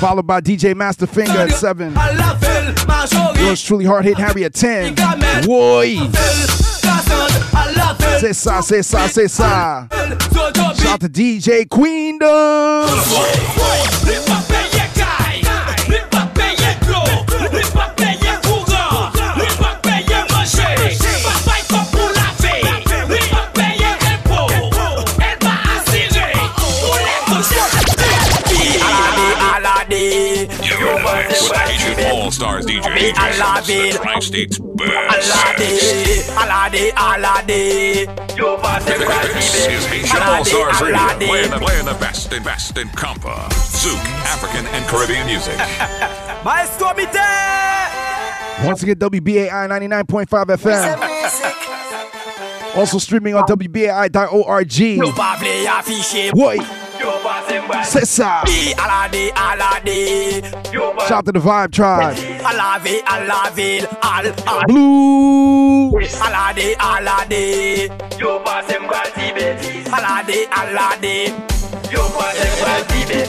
[0.00, 1.94] Followed by DJ Master Finger at seven.
[3.40, 4.94] Yours truly, hard hit Harry at ten.
[5.44, 5.98] Boy.
[8.20, 9.86] C'est ça, c'est ça, c'est ça.
[10.76, 12.86] Shout out to DJ Queendom.
[32.26, 33.92] All Stars DJ DJs.
[33.92, 35.30] The Tri-State's best.
[36.34, 42.32] Alade, alade, yo passe This is Haitian All Stars Radio, playing the, playing the best
[42.32, 45.56] and best in compa, Zouk, African, and Caribbean music.
[46.44, 48.66] Maestro Mite!
[48.66, 50.98] Once again, WBAI 99.5 FM.
[52.76, 54.78] Also streaming on WBAI.org.
[54.78, 57.12] Yo pa vle affiche Woy.
[57.12, 58.42] Yo passe mbwa C'est ça.
[58.44, 60.42] Bi alade, alade
[60.72, 62.16] Yo pa Shout out to the Vibe Tribe.
[62.44, 65.90] Alave, alave, al, al Blue.
[66.20, 69.56] Alade, alade Yo passe mbwa tibe
[69.92, 71.32] Alade, alade
[71.92, 73.28] Yo passe mbwa tibe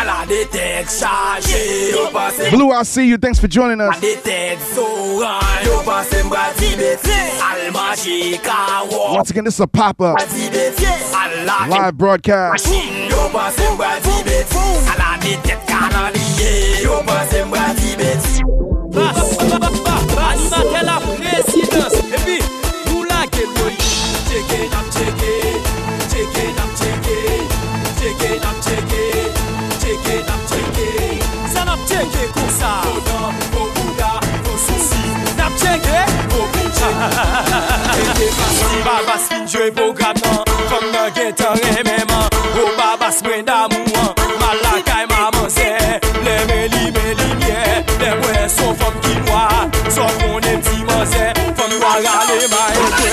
[0.00, 3.18] Alade tek charge Yo passe Blue, I see you.
[3.18, 3.96] Thanks for joining us.
[3.96, 6.98] Alade tek soran Yo passe mbwa tibe
[7.42, 10.18] Al maji kawo Once again, this is a pop up
[11.68, 12.66] live broadcast.
[13.18, 14.56] Yo panse mbwa di beti
[14.92, 18.42] Ala mi tet kanan liye Yo panse mbwa di beti
[18.94, 21.94] Bas, bas, bas, bas Animate la presidans.
[22.14, 22.38] E pi,
[22.86, 23.74] nou la gen woy
[24.28, 25.32] Cheke nam cheke.
[26.10, 27.16] Cheke nam cheke.
[27.98, 29.02] Cheke nam cheke.
[29.82, 30.86] Cheke nam cheke.
[31.52, 32.70] Sa nam cheke kon sa.
[32.86, 34.12] Kodan, kon bouda,
[34.44, 35.02] kon souci.
[35.36, 35.98] Nam cheke,
[36.30, 36.90] kon bouche
[37.94, 41.56] Cheke bas, bas, bas Jwe pou gatan Kom nan gen tan
[43.28, 45.68] pren damou an Malakay maman se.
[46.24, 47.60] Le meli meli mye
[48.00, 49.44] Le wè son fòm ki lwa.
[49.94, 51.24] Son konen e ti manse
[51.58, 53.12] Fòm lwa gale ma ekwe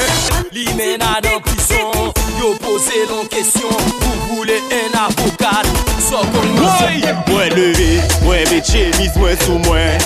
[0.56, 3.80] Li mena dan pison Yo pose lon kesyon.
[4.02, 5.66] Pou voule en avokat.
[6.08, 7.16] Son konen mwen se.
[7.32, 7.92] Mwen leve,
[8.24, 10.00] mwen metye, mis mwen sou mwen.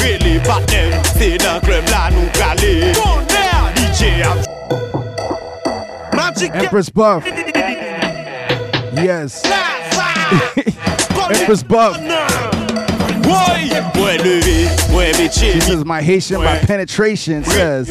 [0.00, 2.74] Rele patnem, se dan klem la nou kale
[3.76, 4.48] DJ ap
[6.54, 7.24] Empress Buff.
[8.94, 9.44] Yes.
[11.30, 11.96] Empress Buff.
[15.32, 17.88] She says my Haitian by penetration says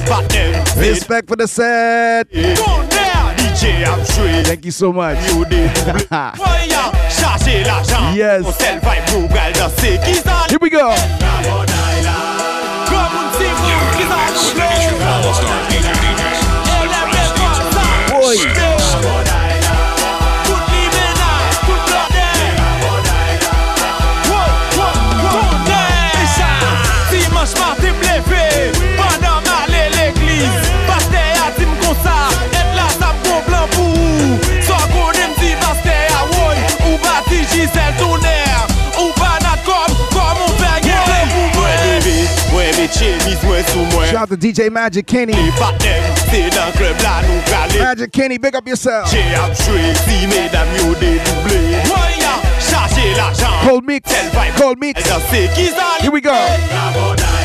[0.77, 2.27] respect for the set.
[4.45, 5.17] Thank you so much.
[8.15, 8.43] Yes.
[8.45, 9.05] On sel vibe
[18.59, 18.68] nou
[44.19, 45.31] out to DJ Magic Kenny.
[47.79, 49.09] Magic Kenny, big up yourself.
[53.63, 55.19] Cold vibe Cold sa
[56.01, 57.38] Here we go.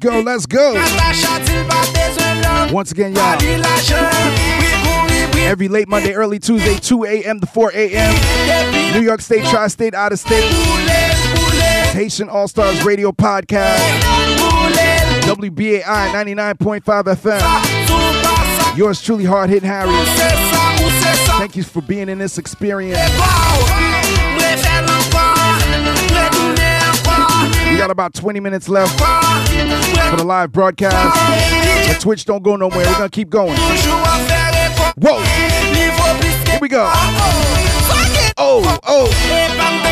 [0.00, 0.72] Go, let's go.
[2.72, 3.38] Once again, y'all.
[5.46, 7.40] Every late Monday, early Tuesday, 2 a.m.
[7.40, 8.94] to 4 a.m.
[8.94, 10.44] New York State, Tri State, out of state.
[11.92, 13.78] Haitian All Stars Radio Podcast.
[15.22, 16.80] WBAI 99.5
[17.16, 18.76] FM.
[18.76, 19.90] Yours truly, Hard Hit Harry.
[21.38, 22.98] Thank you for being in this experience.
[27.80, 28.92] Got about 20 minutes left
[30.10, 31.16] for the live broadcast.
[31.88, 32.84] But Twitch don't go nowhere.
[32.84, 33.56] We're gonna keep going.
[34.98, 35.18] Whoa!
[36.50, 36.90] Here we go.
[38.36, 39.89] Oh, oh.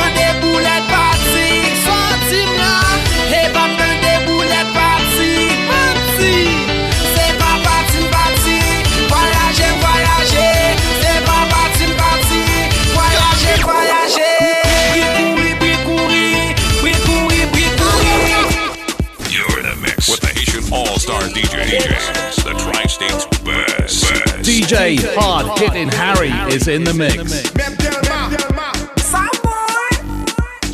[21.38, 22.44] DJ DJs.
[22.44, 24.02] The Tri-State's best.
[24.02, 24.42] best.
[24.42, 27.14] DJ Hard Hitting Harry is in the mix.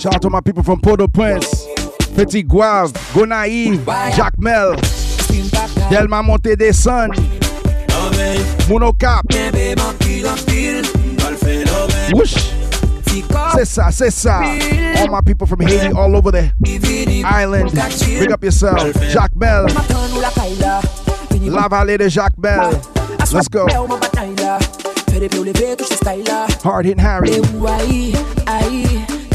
[0.00, 1.66] Shout out to my people from Port-au-Prince.
[2.16, 3.84] Petit-Goâve, Gonaïve,
[4.16, 4.76] Jacmel,
[5.90, 7.10] Delma Monte des Sun,
[8.68, 9.24] Monocap.
[12.14, 12.63] Whoosh.
[13.54, 14.40] C'est ça, c'est ça.
[14.40, 16.50] All my people from Haiti, all over the
[17.24, 17.70] island.
[18.18, 18.80] Big up yourself.
[19.10, 19.66] Jacmel.
[21.46, 22.70] La Vallée de Jacmel.
[23.32, 23.66] Let's go.
[25.10, 26.46] Fais des pieds au lever, touche ce style-là.
[26.64, 27.40] Hard hitting Harry.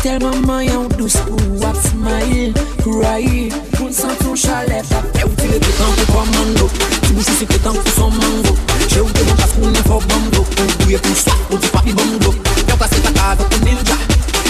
[0.06, 3.50] Et why, aïe, tellement moyen douce pour wap smile, cry.
[3.74, 4.84] Pour sans ton chalet,
[5.20, 6.70] et où tu le pétant pour commando.
[7.04, 8.56] Tu bouges aussi pétant pour son mango.
[8.88, 10.46] J'ai oublié mon casque pour n'importe bango.
[10.56, 12.36] Pour bouiller pour soi, pour du papi bongo.
[12.68, 13.96] Y'a passé ta case pour ninja.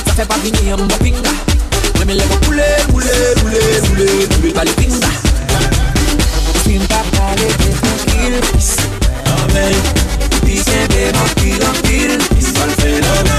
[0.06, 1.32] Ça fait pas venir mon pinga.
[1.98, 5.08] Ouais, mais lève poulet, poulet, poulet, poulet, poulet, pas les pinga.
[6.64, 8.42] Pinga, pas les tranquille.
[9.26, 9.74] Amen.
[10.44, 12.18] Puis c'est bien, tranquille, tranquille.
[12.40, 13.39] Ça le fait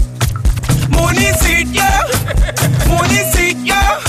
[0.91, 2.01] Money seat, yeah.
[2.87, 3.99] Money seat, yeah.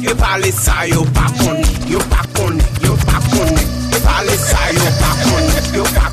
[0.00, 3.62] Yo pale sa, yo pa kone, yo pa kone, yo pa kone.
[3.92, 6.05] Yo pale sa, yo pa kone, yo pa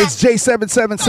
[0.00, 1.06] It's J777.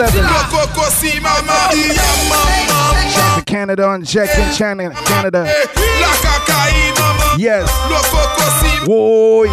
[3.14, 5.46] Check to Canada and check in China, Canada.
[7.38, 7.70] Yes.
[8.88, 9.46] Whoa.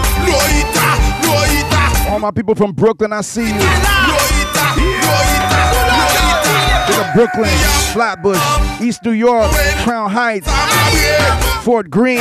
[2.11, 3.61] All my people from Brooklyn, I see you.
[7.15, 7.51] Brooklyn,
[7.93, 9.51] Flatbush, East New York,
[9.85, 10.51] Crown Heights,
[11.65, 12.21] Fort Greene,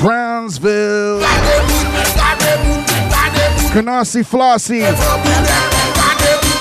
[0.00, 1.20] Brownsville,
[3.72, 4.82] Canarsie Flossie,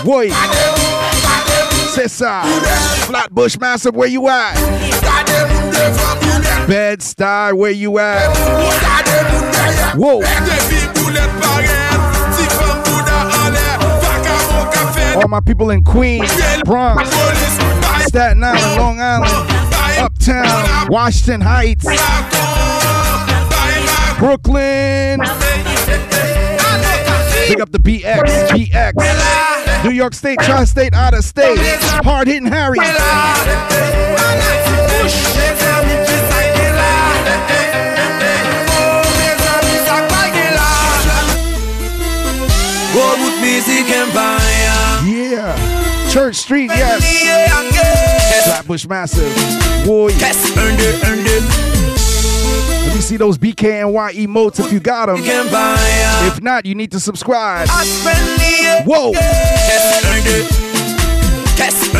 [0.03, 0.29] Boy,
[1.93, 2.43] Sessa,
[3.05, 4.53] Flatbush Massive, where you at?
[6.67, 8.35] Bed-Stuy, where you at?
[9.95, 10.21] Whoa.
[15.21, 16.29] All my people in Queens,
[16.65, 17.09] Bronx,
[18.05, 19.31] Staten Island, Long Island,
[19.99, 21.85] Uptown, Washington Heights,
[24.19, 25.21] Brooklyn.
[27.47, 29.72] Pick up the BX, GX.
[29.83, 31.57] New York State, Tri-State, out of state.
[32.03, 32.77] Hard hitting Harry.
[45.05, 46.09] Yeah.
[46.09, 47.03] Church Street, yes.
[48.45, 49.33] Flatbush Massive.
[49.85, 50.11] Boy.
[52.85, 55.17] Let me see those BKNY emotes if you got them.
[55.21, 57.67] If not, you need to subscribe.
[58.85, 59.13] Whoa.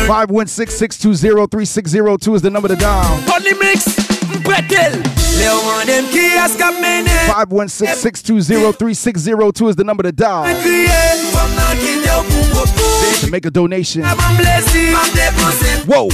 [0.04, 3.18] 516-620-3602 is the number to dial.
[3.22, 3.86] Polymix,
[4.44, 4.92] Bretel.
[5.38, 7.06] Leo one them key as come in.
[7.06, 10.44] 516-620-3602 is the number to dial.
[13.20, 14.02] To make a donation.
[15.86, 16.08] Whoa.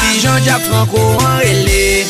[0.00, 2.04] Ki Jean-Jacques Franco an rele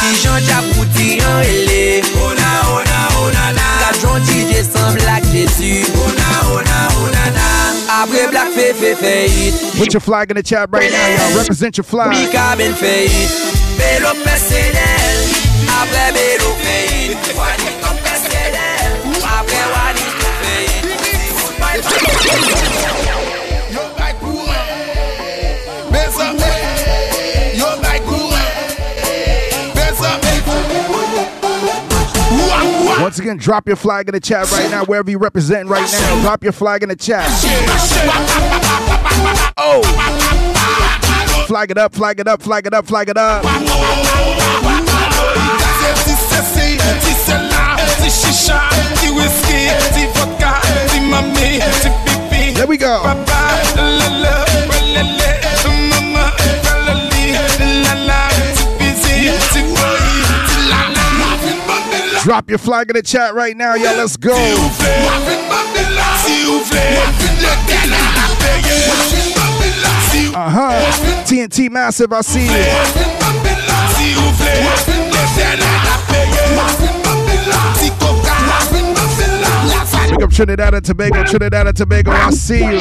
[0.00, 2.02] Ki Jean-Jacques Bouti an rele
[3.80, 5.84] Ka John DJ san Black Jesu
[7.88, 9.54] Apre Black Fe Fe Fe it.
[9.78, 11.38] Put your flag in the chat right now, y'all.
[11.38, 12.10] Represent your flag.
[12.10, 13.30] Mika Ben Fe it.
[13.78, 15.18] Belo personnel
[15.78, 17.36] Apre Belo Fe it.
[17.36, 18.03] Wadi kom
[33.04, 36.22] Once again, drop your flag in the chat right now, wherever you represent right now.
[36.22, 37.28] Drop your flag in the chat.
[39.58, 39.82] Oh.
[41.46, 43.42] Flag it up, flag it up, flag it up, flag it up.
[52.54, 53.02] There we go.
[62.24, 63.98] Drop your flag in the chat right now, y'all.
[63.98, 64.32] Let's go.
[70.32, 71.24] Uh huh.
[71.26, 72.48] TNT Massive, I see you.
[80.08, 82.80] Big up Trinidad and Tobago, Trinidad and Tobago, I see you.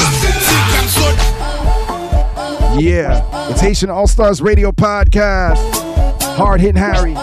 [2.79, 5.57] Yeah, it's Haitian All Stars Radio Podcast.
[6.37, 7.13] Hard hitting Harry.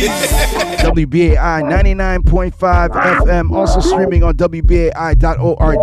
[0.80, 5.78] WBAI 99.5 FM, also streaming on WBAI.org.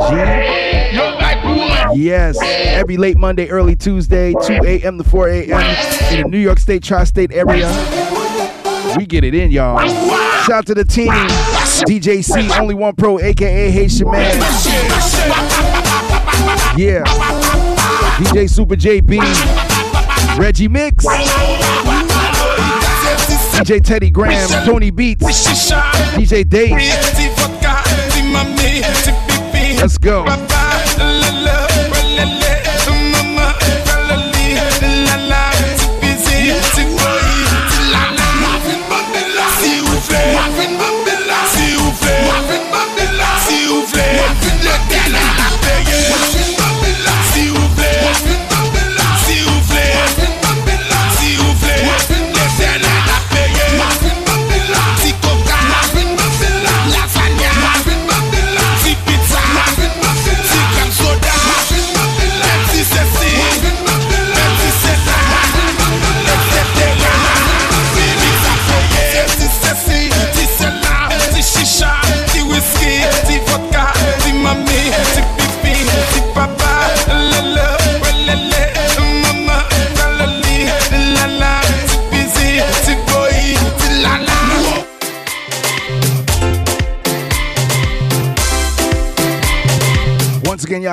[1.95, 4.97] Yes, every late Monday, early Tuesday, 2 a.m.
[4.97, 6.15] to 4 a.m.
[6.15, 7.67] in the New York State tri state area.
[8.97, 9.77] We get it in, y'all.
[10.45, 11.11] Shout out to the team
[11.85, 14.33] DJ C, Only One Pro, aka Haitian Man.
[16.75, 17.03] Yeah,
[18.17, 19.19] DJ Super JB,
[20.39, 21.05] Reggie Mix.
[23.57, 25.23] DJ Teddy Graham, Tony Beats,
[26.15, 26.77] DJ Dave.
[29.81, 30.25] Let's go.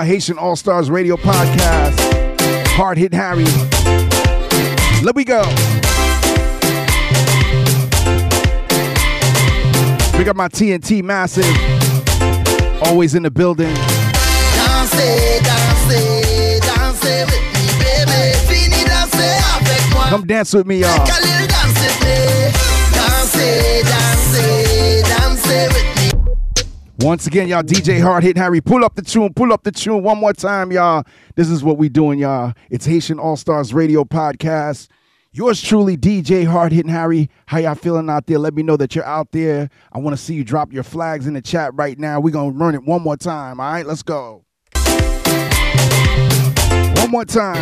[0.04, 1.98] Haitian All Stars Radio Podcast.
[2.68, 3.44] Hard hit Harry.
[5.02, 5.42] Let we go.
[10.18, 11.44] We got my TNT massive.
[12.82, 13.72] Always in the building.
[13.72, 13.74] Me.
[20.10, 21.33] Come dance with me, y'all.
[27.04, 30.02] Once again, y'all, DJ Hard Hit Harry, pull up the tune, pull up the tune
[30.02, 31.04] one more time, y'all.
[31.34, 32.54] This is what we doing, y'all.
[32.70, 34.88] It's Haitian All Stars Radio Podcast.
[35.30, 37.28] Yours truly, DJ Hard Hitting Harry.
[37.44, 38.38] How y'all feeling out there?
[38.38, 39.68] Let me know that you're out there.
[39.92, 42.20] I want to see you drop your flags in the chat right now.
[42.20, 43.60] We're going to run it one more time.
[43.60, 44.46] All right, let's go.
[46.96, 47.60] One more time.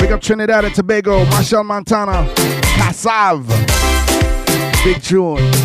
[0.00, 2.32] Big up Trinidad and Tobago, Machel Montano,
[2.78, 3.46] Casav.
[4.82, 5.63] Big tune.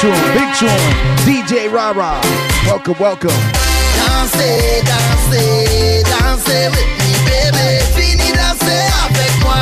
[0.00, 0.84] Big tune, big tune.
[1.26, 2.20] DJ Rara.
[2.64, 3.34] Welcome, welcome.
[3.96, 7.82] Dansez, dansez, dansez with me, baby.
[7.96, 9.58] Fini danser avec moi.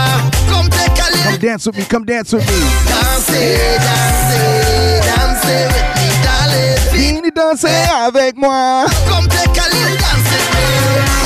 [0.50, 1.24] Comme t'es Khalil.
[1.24, 2.60] Come dance with me, come dance with me.
[2.84, 6.76] Dansez, dansez, dansez with me, darling.
[6.92, 8.84] Fini danser avec moi.
[9.08, 10.66] Come take a little dance with me.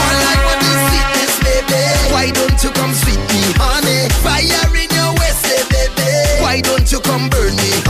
[0.06, 1.82] One like what you sweetness, baby.
[2.14, 4.08] Why don't you come sweet me, honey?
[4.22, 6.40] Fire in your waist, baby.
[6.40, 7.89] Why don't you come burn me, honey?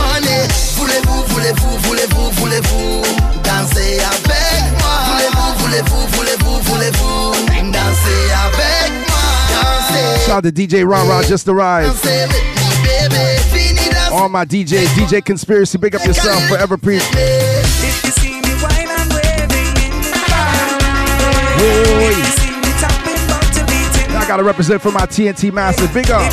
[2.61, 4.95] voulez-vous, voulez-vous danser avec moi?
[5.07, 9.19] Voulez-vous, voulez-vous, voulez-vous, voulez-vous danser avec moi?
[9.53, 11.89] Danser, Shout out to DJ Rara, just arrived.
[11.93, 13.41] danser with me, baby.
[13.51, 14.11] Fini danser.
[14.13, 17.03] All my DJs, DJ Conspiracy, big up yourself, forever preach.
[17.13, 20.81] If you see me wine and waving in the crowd,
[21.57, 23.21] if you see me tapping,
[23.53, 26.31] to beating, I gotta represent for my TNT Massive, big up.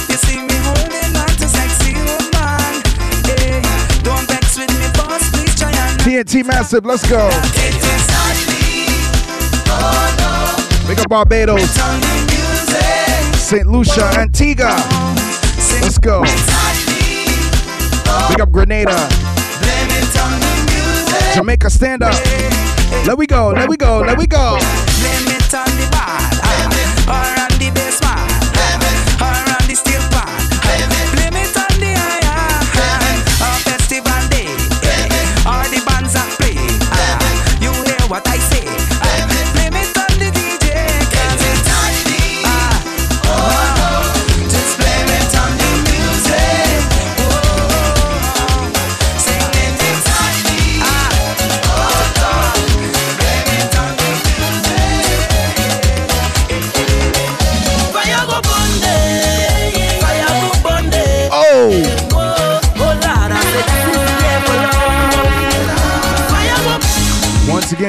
[6.09, 7.29] TNT Massive, let's go.
[7.29, 8.87] me.
[10.89, 11.69] Big up Barbados.
[13.39, 13.67] St.
[13.67, 14.75] Lucia, Antigua.
[15.83, 16.23] Let's go.
[18.31, 19.07] Big up Grenada.
[21.35, 22.15] Jamaica, stand up.
[23.07, 24.57] Let we go, let we go, let we go.
[24.57, 25.89] It on the
[27.07, 28.01] or on the bass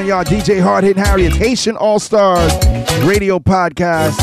[0.00, 0.24] again, y'all.
[0.24, 1.24] DJ Hard Hitting Harry.
[1.24, 2.52] It's Haitian All Stars
[3.04, 4.16] Radio Podcast.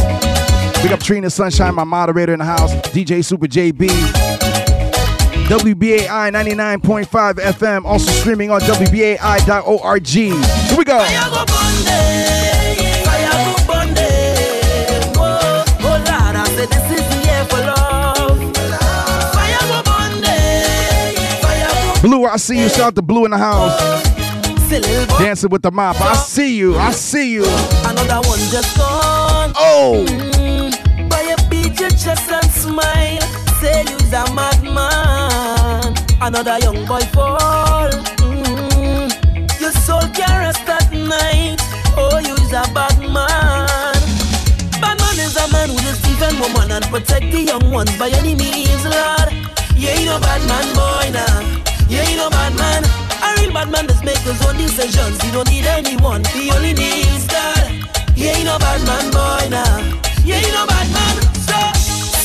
[0.82, 2.74] Big up Trina Sunshine, my moderator in the house.
[2.88, 3.88] DJ Super JB.
[5.48, 7.86] WBAI 99.5 FM.
[7.86, 10.08] Also streaming on WBAI.org.
[10.08, 10.98] Here we go
[22.02, 22.70] Blue, I see you.
[22.70, 24.27] Shout out to Blue in the house.
[24.70, 25.96] Dancing with the mop.
[26.02, 26.76] I see you.
[26.78, 27.44] I see you.
[27.86, 29.54] Another one just gone.
[29.56, 30.04] Oh.
[30.10, 33.22] Mm, Boy, you beat your chest and smile.
[33.62, 35.96] Say you's a madman.
[36.22, 37.90] Another young boy fall.
[38.20, 41.56] Mm, Your soul can rest at night.
[41.96, 43.96] Oh, you's a bad man.
[44.82, 48.10] Bad man is a man who just defend woman and protect the young ones by
[48.10, 49.32] any means, Lord.
[49.78, 51.40] Yeah, you know bad man, boy, now.
[51.88, 52.84] Yeah, you know bad man.
[53.40, 55.22] Real bad man just make his own decisions.
[55.22, 56.24] He don't need anyone.
[56.34, 57.72] He only needs God.
[58.16, 59.78] Yeah, you know bad man, boy, now.
[60.26, 61.16] Yeah, you know bad man.
[61.48, 61.58] So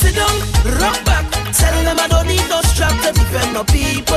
[0.01, 0.36] sit down,
[0.80, 1.24] rock back.
[1.52, 4.16] Tell them I don't need no strap to defend my people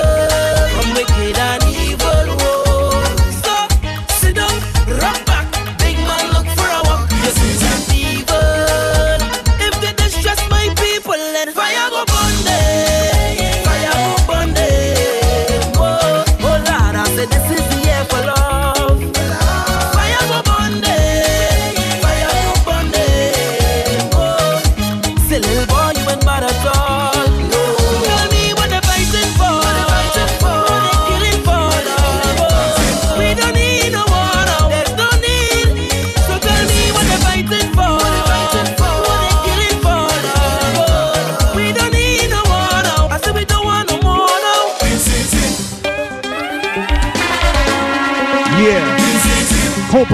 [0.73, 2.35] from wicked and evil.
[2.39, 2.64] Whoa.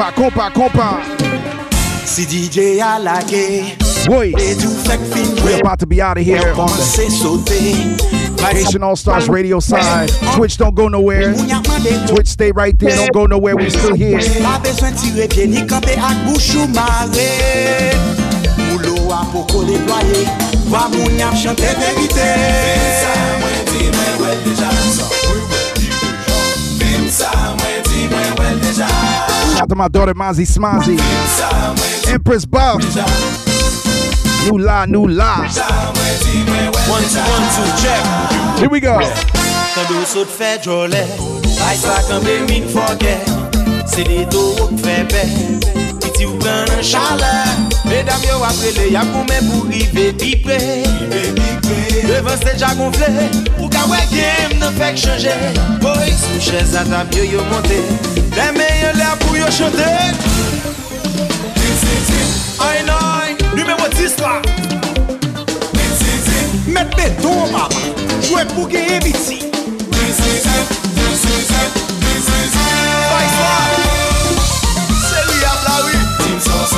[0.02, 1.00] Compa, compa, compa.
[2.06, 3.78] Si DJ a lagué
[4.10, 4.34] Wait.
[4.40, 8.82] Et tout fait que fin We're about to be out of here on the Haitian
[8.82, 10.10] All Stars Radio side.
[10.34, 11.36] Twitch don't go nowhere.
[12.08, 12.96] Twitch stay right there.
[12.96, 13.56] Don't go nowhere.
[13.56, 14.18] We're still here.
[14.42, 17.94] Pas besoin tirer pied ni camper ak bouchou maré
[18.72, 19.12] Moulou
[29.72, 31.00] to my daughter Mazi Smazi.
[32.12, 32.84] Empress Buff.
[34.46, 35.38] New la, new la.
[35.38, 38.60] One, two, one, two, check.
[38.60, 39.00] Here we go.
[39.74, 41.00] Quand dou fè drôle
[41.64, 42.68] Ay sa kan be min
[43.88, 45.24] Se de do wok fè bè
[46.02, 47.32] Piti ou pran an chale
[47.88, 50.58] Medam yo aprele ya pou men pou rive bipe
[52.10, 53.08] Devan se ja gonfle
[53.56, 55.38] Pou ka wè game nan fèk chanje
[56.44, 56.76] chèz
[57.16, 59.88] yo yo monte Den meyen lè pou yo chante.
[62.62, 64.42] Ay nay, numéro 10 la
[66.68, 67.68] Met beton mama
[68.22, 69.40] Jouè pou genye biti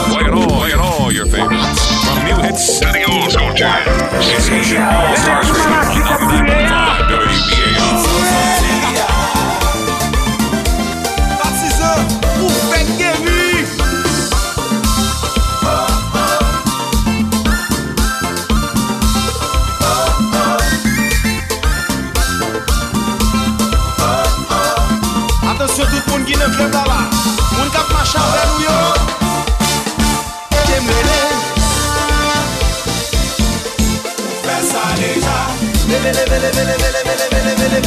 [0.10, 1.86] Playing all, playing all your favorites.
[2.06, 3.82] From new hits to the old school jam.
[4.20, 6.93] It's Haitian All Stars Radio on 99.5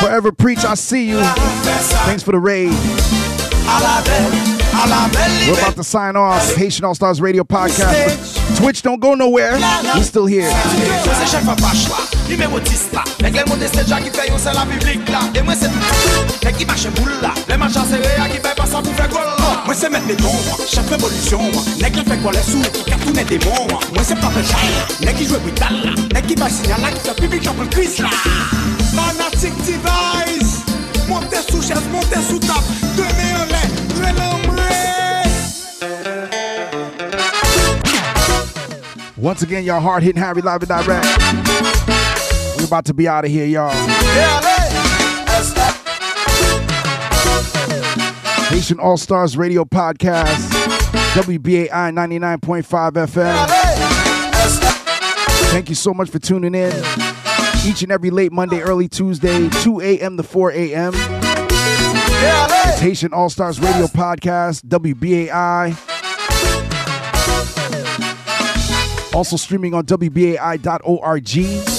[0.00, 1.20] Forever Preach, I see you.
[2.06, 2.70] Thanks for the raid.
[5.48, 6.54] We're about to sign off.
[6.54, 8.56] Haitian All Stars Radio Podcast.
[8.58, 9.58] Twitch don't go nowhere.
[9.94, 10.50] We're still here.
[12.28, 15.20] Numéro 10 là Nèg le monde c'est déjà qui fait yon c'est la public là.
[15.34, 17.32] Et moi c'est tout Nèg qui marche boule là.
[17.48, 19.62] Les matchs serré à qui fait pas ça pour faire goal là.
[19.64, 20.26] Moi c'est mettre mes dons
[20.66, 21.40] Chaque révolution
[21.80, 24.02] Nèg le fait quoi les sous Qui cartoon les démons Moi.
[24.02, 24.58] C'est pas péchal
[25.00, 25.90] Nèg qui joue brutal là.
[26.14, 28.10] Nèg qui va signal là Qui fait public j'en le crise là.
[28.94, 30.58] Fanatic device.
[31.08, 32.60] Montez sous chaise, montez sous table.
[32.96, 34.62] Deux mains en l'air, renombré
[39.16, 41.97] Once again, y'all hard hitting Harry live and direct.
[42.68, 43.72] About to be out of here, y'all.
[48.50, 50.50] Haitian All Stars Radio Podcast,
[51.14, 53.48] WBAI 99.5 FM.
[55.50, 56.70] Thank you so much for tuning in.
[57.66, 60.18] Each and every late Monday, early Tuesday, 2 a.m.
[60.18, 60.92] to 4 a.m.
[60.94, 65.72] It's Haitian All Stars Radio Podcast, WBAI.
[69.14, 71.77] Also streaming on WBAI.org,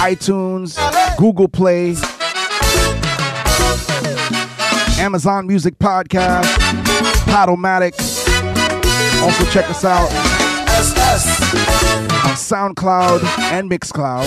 [0.00, 0.76] iTunes,
[1.18, 1.94] Google Play,
[4.98, 6.44] Amazon Music Podcast,
[7.26, 7.92] Podomatic.
[9.22, 10.10] Also check us out
[12.24, 13.22] on SoundCloud
[13.52, 14.24] and Mixcloud.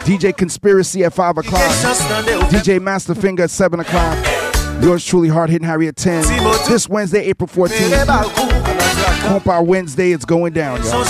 [0.03, 1.61] DJ Conspiracy at 5 o'clock.
[2.51, 4.17] DJ Masterfinger at 7 o'clock.
[4.83, 6.23] Yours truly, Hard Hitting Harry at 10.
[6.67, 7.89] This Wednesday, April 14th.
[9.23, 11.03] Compa Wednesday, it's going down, y'all.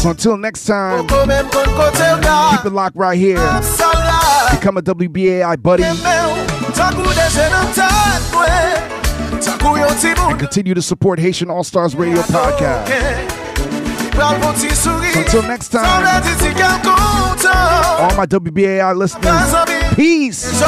[0.00, 3.36] So until next time, keep it locked right here.
[3.36, 5.82] Become a WBAI buddy.
[10.30, 12.86] And continue to support Haitian All Stars Radio Podcast.
[15.16, 15.84] Until next time,
[18.00, 19.54] all my WBAI listeners,
[19.94, 20.60] peace.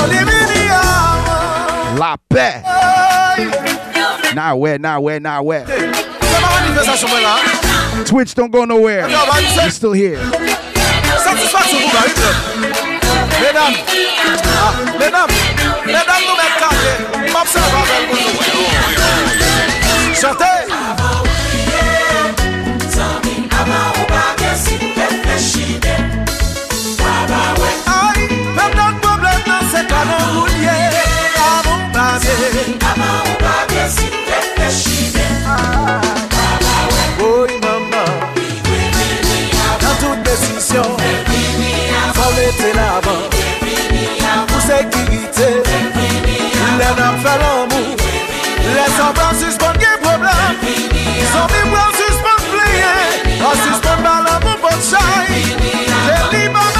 [1.98, 2.62] La paix.
[4.34, 5.64] Now where, now where, now where.
[8.04, 9.06] Twitch don't go nowhere.
[9.08, 10.18] We're still here.
[11.18, 12.36] Satisfaction pour Marie-Claude.
[13.40, 13.76] Mesdames,
[14.44, 15.32] ah, mesdames,
[15.86, 16.74] mesdames, nous mettons.
[17.32, 18.16] M'observe avec vous.
[30.04, 30.76] nan mounye
[31.40, 32.34] Avan ou pame
[32.90, 38.04] Avan ou pame si nou ven pechine Baba we Oye mama.
[38.36, 44.46] Iwe vini avan Nan tout desisyon Ve vini avan Faw lete lavan Ve vini avan
[44.52, 49.32] Pou sekirite Ve vini avan Le nan fè l'amou Ve vini avan Le san blan
[49.42, 52.92] suspon gen problem Ve vini avan San mi blan suspon pleye
[53.40, 56.79] An suspon balan pou pot chay Ve vini avan Le li mama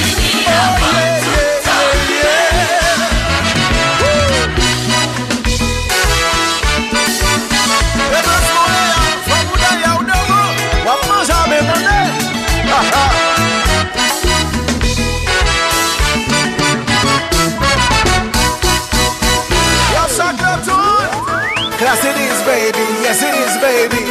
[23.61, 24.03] baby.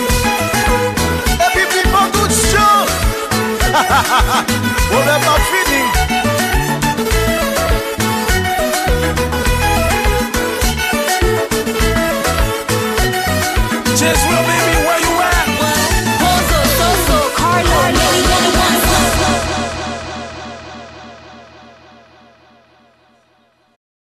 [1.42, 2.86] Happy people, good show.
[4.94, 5.40] On n'a pas